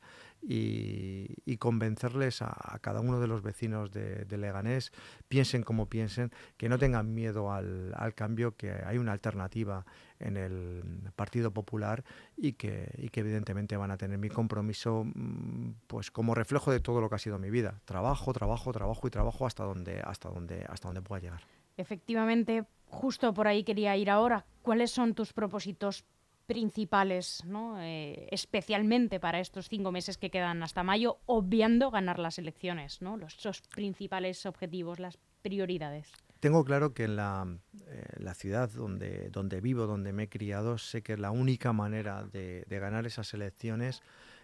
y, 0.46 1.58
convencerles 1.58 2.42
a, 2.42 2.78
cada 2.82 3.00
uno 3.00 3.20
de 3.22 3.28
los 3.28 3.42
vecinos 3.42 3.92
de, 3.92 4.26
Leganés, 4.38 4.92
piensen 5.30 5.64
como 5.64 5.88
piensen, 5.88 6.32
que 6.58 6.68
no 6.68 6.78
tengan 6.78 7.14
miedo 7.14 7.52
al, 7.52 8.14
cambio, 8.16 8.58
que 8.58 8.72
hay 8.72 8.98
una 8.98 9.14
alternativa 9.14 9.86
en 10.20 10.38
el 10.38 11.12
Partido 11.16 11.52
Popular 11.52 12.04
y 12.36 12.54
que, 12.54 12.90
y 12.98 13.10
que 13.10 13.22
evidentemente 13.22 13.78
van 13.78 13.92
a 13.92 13.98
tener 13.98 14.18
mi 14.18 14.30
compromiso 14.30 15.06
mm, 15.06 15.76
pues 15.88 16.12
como 16.12 16.36
reflejo 16.36 16.72
de 16.72 16.80
todo 16.80 17.00
lo 17.00 17.10
que 17.10 17.16
ha 17.16 17.20
sido 17.20 17.40
mi 17.40 17.50
vida. 17.50 17.80
Trabajo, 17.86 18.34
trabajo, 18.34 18.72
trabajo 18.74 19.08
y 19.08 19.12
trabajo 19.12 19.46
hasta 19.46 19.64
donde, 19.64 20.02
hasta 20.02 20.30
donde, 20.30 20.66
hasta 20.68 20.90
donde 20.90 21.02
pueda 21.02 21.22
llegar. 21.22 21.42
Efectivamente, 21.78 22.66
justo 22.88 23.34
por 23.34 23.48
ahí 23.48 23.64
quería 23.64 23.96
ir 23.96 24.10
ahora. 24.10 24.46
¿Cuáles 24.62 24.92
son 24.92 25.14
tus 25.14 25.34
propósitos 25.34 26.06
principales, 26.46 27.44
¿no? 27.46 27.82
Eh, 27.82 28.28
especialmente 28.32 29.20
para 29.20 29.40
estos 29.40 29.70
cinco 29.70 29.92
meses 29.92 30.18
que 30.18 30.30
quedan 30.30 30.64
hasta 30.64 30.84
mayo, 30.84 31.20
obviando 31.26 31.92
ganar 31.92 32.20
las 32.20 32.38
elecciones, 32.38 33.02
¿no? 33.02 33.18
los 33.18 33.38
esos 33.38 33.62
principales 33.62 34.46
objetivos, 34.46 35.00
las 35.00 35.18
prioridades. 35.42 36.12
Tengo 36.40 36.66
claro 36.66 36.94
que 36.94 37.06
en 37.06 37.16
la, 37.16 37.48
eh, 37.88 38.04
la, 38.18 38.34
ciudad 38.34 38.70
donde, 38.70 39.30
donde 39.30 39.62
vivo, 39.62 39.86
donde 39.86 40.12
me 40.12 40.24
he 40.24 40.30
criado, 40.30 40.78
sé 40.78 41.02
que 41.02 41.16
la 41.16 41.32
única 41.32 41.72
manera 41.72 42.24
de, 42.24 42.66
ganar 42.70 43.06
esas 43.06 43.34
elecciones 43.34 44.02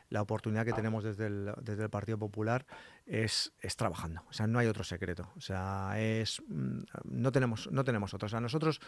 la 0.10 0.22
oportunidad 0.24 0.66
que 0.66 0.74
tenemos 0.74 1.04
desde 1.04 1.28
el, 1.28 1.52
desde 1.62 1.84
el 1.84 1.90
Partido 1.90 2.18
Popular 2.18 2.66
es, 3.06 3.52
es, 3.60 3.76
trabajando. 3.76 4.24
O 4.28 4.34
sea, 4.34 4.48
no 4.48 4.58
hay 4.58 4.66
otro 4.66 4.84
secreto. 4.84 5.30
O 5.38 5.42
sea, 5.42 5.94
es, 6.00 6.42
mm, 6.48 6.80
no, 7.04 7.32
tenemos, 7.32 7.70
no 7.72 7.84
tenemos 7.84 8.14
otro. 8.16 8.26
O 8.26 8.30
sea, 8.30 8.40
nosotros 8.40 8.82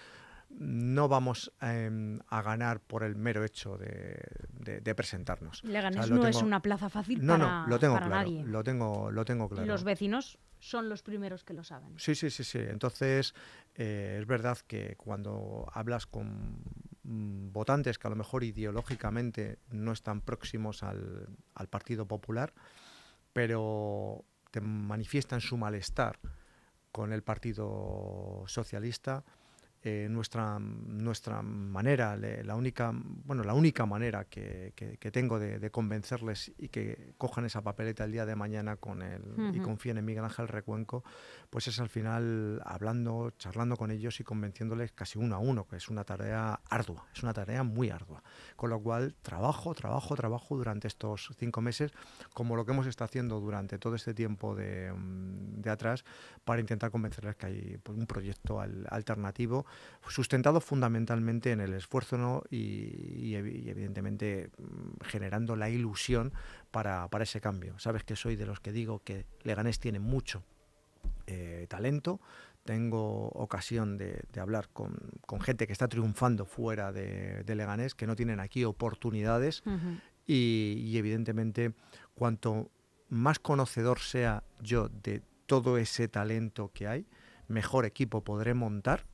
no 0.60 1.08
vamos 1.08 1.52
em, 1.62 2.20
a 2.28 2.42
ganar 2.42 2.80
por 2.82 3.04
el 3.04 3.16
mero 3.16 3.44
hecho 3.44 3.78
de, 3.78 4.94
presentarnos. 4.96 5.64
Leganés 5.64 6.10
no 6.10 6.28
es 6.28 6.42
una 6.42 6.62
plaza 6.62 6.90
fácil 6.90 7.26
no, 7.26 7.34
para, 7.34 7.62
no, 7.62 7.68
lo 7.68 7.80
tengo 7.80 7.98
claro, 7.98 8.10
nadie. 8.10 8.44
Lo 8.44 8.64
tengo, 8.64 9.12
lo 9.12 9.26
tengo 9.26 9.50
claro. 9.50 9.66
los 9.66 9.84
vecinos 9.84 10.38
son 10.60 10.90
los 10.90 11.02
primeros 11.02 11.44
que 11.44 11.54
lo 11.54 11.64
saben. 11.64 11.98
Sí, 11.98 12.14
sí, 12.14 12.30
sí, 12.30 12.44
sí. 12.44 12.60
Entonces, 12.60 13.34
eh, 13.76 14.18
es 14.22 14.28
verdad 14.28 14.58
que 14.68 14.96
cuando 14.96 15.68
hablas 15.74 16.06
con 16.06 16.62
mm, 17.04 17.52
votantes 17.52 17.98
que 17.98 18.08
a 18.08 18.12
lo 18.12 18.16
mejor 18.16 18.44
ideológicamente 18.44 19.58
no 19.72 19.92
están 19.92 20.22
próximos 20.22 20.84
al, 20.84 21.28
al 21.56 21.68
Partido 21.68 22.08
Popular, 22.08 22.54
pero 23.34 24.24
te 24.52 24.62
manifiestan 24.62 25.42
su 25.42 25.58
malestar 25.58 26.20
con 26.92 27.14
el 27.14 27.24
Partido 27.24 28.44
Socialista, 28.48 29.24
eh, 29.84 30.08
nuestra, 30.12 30.60
nuestra 30.60 31.42
manera, 31.42 32.16
la 32.16 32.56
única, 32.56 32.92
bueno, 32.94 33.44
la 33.44 33.56
única 33.56 33.88
manera 33.88 34.26
que, 34.26 34.74
que, 34.76 35.12
tengo 35.12 35.40
de, 35.40 35.72
convencerles 35.72 36.52
y 36.60 36.68
que 36.68 37.16
cojan 37.18 37.46
esa 37.46 37.64
papeleta 37.64 38.04
el 38.04 38.12
día 38.12 38.28
de 38.28 38.36
mañana 38.36 38.76
con 38.76 39.02
él 39.02 39.24
y 39.56 39.60
confíen 39.60 39.98
en 39.98 40.06
Miguel 40.06 40.24
Ángel 40.24 40.50
Recuenco, 40.50 41.04
pues 41.50 41.68
es 41.68 41.80
al 41.80 41.90
final 41.90 42.62
hablando, 42.64 43.32
charlando 43.40 43.76
con 43.76 43.90
ellos 43.90 44.20
y 44.20 44.24
convenciéndoles 44.24 44.92
casi 44.92 45.18
uno 45.18 45.36
a 45.36 45.40
uno, 45.40 45.68
que 45.68 45.78
es 45.78 45.90
una 45.90 46.04
tarea 46.04 46.60
ardua, 46.70 47.08
es 47.16 47.24
una 47.24 47.34
tarea 47.34 47.64
muy 47.64 47.90
ardua. 47.90 48.22
Con 48.56 48.70
lo 48.70 48.80
cual, 48.80 49.16
trabajo, 49.24 49.74
trabajo, 49.74 50.16
trabajo 50.16 50.58
durante 50.58 50.88
estos 50.88 51.32
cinco 51.40 51.62
meses, 51.62 51.92
como 52.36 52.56
lo 52.56 52.66
que 52.66 52.72
hemos 52.72 52.86
estado 52.86 53.06
haciendo 53.06 53.40
durante 53.40 53.80
todo 53.80 53.96
este 53.96 54.14
tiempo 54.14 54.54
de, 54.54 54.94
de 54.96 55.70
atrás, 55.72 56.06
para 56.46 56.62
intentar 56.62 56.92
convencerles 56.92 57.36
que 57.36 57.46
hay 57.48 57.78
pues, 57.82 57.98
un 57.98 58.06
proyecto 58.06 58.62
alternativo 58.62 59.66
sustentado 60.08 60.62
fundamentalmente 60.62 61.52
en 61.52 61.62
el 61.62 61.74
esfuerzo 61.74 62.44
y, 62.50 63.36
evidentemente 63.36 64.50
mm, 64.58 65.04
generando 65.06 65.56
la 65.56 65.70
ilusión 65.70 66.34
para, 66.72 67.08
ese 67.22 67.42
cambio. 67.42 67.78
Sabes 67.80 68.04
que 68.04 68.16
soy 68.16 68.36
de 68.36 68.46
los 68.46 68.60
que 68.60 68.72
digo 68.72 69.02
que 69.04 69.26
Leganés 69.44 69.80
tiene 69.80 70.00
mucho 70.00 70.44
eh, 71.28 71.66
talento, 71.70 72.20
tengo 72.64 73.30
ocasión 73.30 73.98
de, 73.98 74.24
hablar 74.40 74.70
con, 74.70 74.96
gente 75.42 75.66
que 75.66 75.74
está 75.74 75.88
triunfando 75.88 76.46
fuera 76.46 76.92
de, 76.92 77.44
Leganés, 77.48 77.96
que 77.96 78.08
no 78.08 78.16
tienen 78.16 78.40
aquí 78.40 78.66
oportunidades. 78.66 79.64
Y, 80.28 80.84
y, 80.86 80.98
evidentemente 80.98 81.74
cuanto 82.14 82.70
más 83.10 83.40
conocedor 83.40 84.00
sea 84.00 84.44
yo 84.62 84.90
de 84.90 85.22
todo 85.48 85.78
ese 85.78 86.08
talento 86.08 86.72
que 86.74 86.88
hay, 86.88 87.06
mejor 87.48 87.86
equipo 87.86 88.24
podré 88.24 88.54
montar 88.54 89.06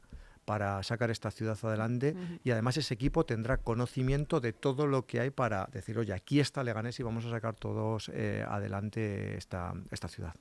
para 0.47 0.81
sacar 0.81 1.11
esta 1.11 1.29
ciudad 1.29 1.57
adelante 1.61 2.15
y 2.41 2.51
además 2.51 2.77
ese 2.77 2.93
equipo 2.93 3.25
tendrá 3.25 3.57
conocimiento 3.57 4.39
de 4.39 4.53
todo 4.53 4.87
lo 4.87 5.05
que 5.05 5.19
hay 5.19 5.29
para 5.29 5.65
decir, 5.73 5.99
oye, 5.99 6.13
aquí 6.13 6.39
está 6.39 6.63
Leganés 6.63 6.97
y 7.01 7.03
vamos 7.03 7.25
a 7.25 7.29
sacar 7.29 7.55
todos 7.55 8.09
eh, 8.13 8.45
adelante 8.47 9.35
esta, 9.35 9.73
esta 9.91 10.07
ciudad. 10.07 10.33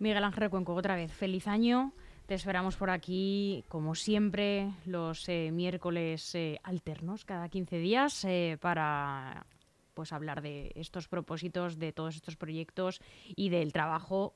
Miguel 0.00 0.24
Ángel 0.24 0.50
Cuenco, 0.50 0.74
otra 0.74 0.96
vez, 0.96 1.12
feliz 1.12 1.46
año. 1.46 1.92
Te 2.26 2.34
esperamos 2.34 2.74
por 2.74 2.90
aquí, 2.90 3.64
como 3.68 3.94
siempre, 3.94 4.72
los 4.84 5.28
eh, 5.28 5.52
miércoles 5.52 6.34
eh, 6.34 6.58
alternos, 6.64 7.24
cada 7.24 7.48
15 7.48 7.78
días, 7.78 8.26
para 8.60 9.46
pues 9.94 10.12
hablar 10.12 10.42
de 10.42 10.72
estos 10.74 11.06
propósitos, 11.06 11.78
de 11.78 11.92
todos 11.92 12.16
estos 12.16 12.34
proyectos 12.34 13.00
y 13.36 13.50
del 13.50 13.72
trabajo 13.72 14.34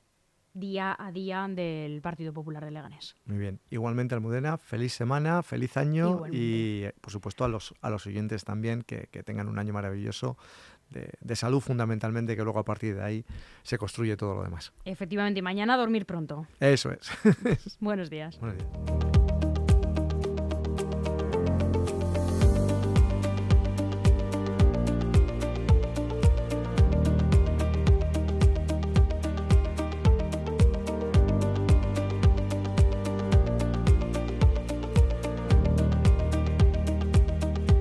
día 0.55 0.95
a 0.97 1.11
día 1.11 1.47
del 1.47 2.01
Partido 2.01 2.33
Popular 2.33 2.65
de 2.65 2.71
Leganés. 2.71 3.15
Muy 3.25 3.37
bien. 3.37 3.59
Igualmente, 3.69 4.15
Almudena, 4.15 4.57
feliz 4.57 4.93
semana, 4.93 5.43
feliz 5.43 5.77
año 5.77 6.23
y, 6.31 6.85
por 7.01 7.11
supuesto, 7.11 7.43
a 7.43 7.47
los, 7.47 7.75
a 7.81 7.89
los 7.91 8.07
oyentes 8.07 8.43
también 8.43 8.81
que, 8.81 9.05
tengan 9.23 9.47
un 9.47 9.59
año 9.59 9.73
maravilloso 9.73 10.37
de, 10.89 11.09
de, 11.19 11.35
salud 11.35 11.59
fundamentalmente, 11.59 12.35
que 12.35 12.43
luego 12.43 12.59
a 12.59 12.65
partir 12.65 12.95
de 12.95 13.03
ahí 13.03 13.25
se 13.63 13.77
construye 13.77 14.15
todo 14.17 14.35
lo 14.35 14.43
demás. 14.43 14.71
Efectivamente, 14.85 15.39
y 15.39 15.43
mañana 15.43 15.77
dormir 15.77 16.05
pronto. 16.05 16.47
Eso 16.59 16.91
es. 16.91 17.09
Buenos 17.79 18.09
días. 18.09 18.39
Buenos 18.39 18.57
días. 18.57 19.14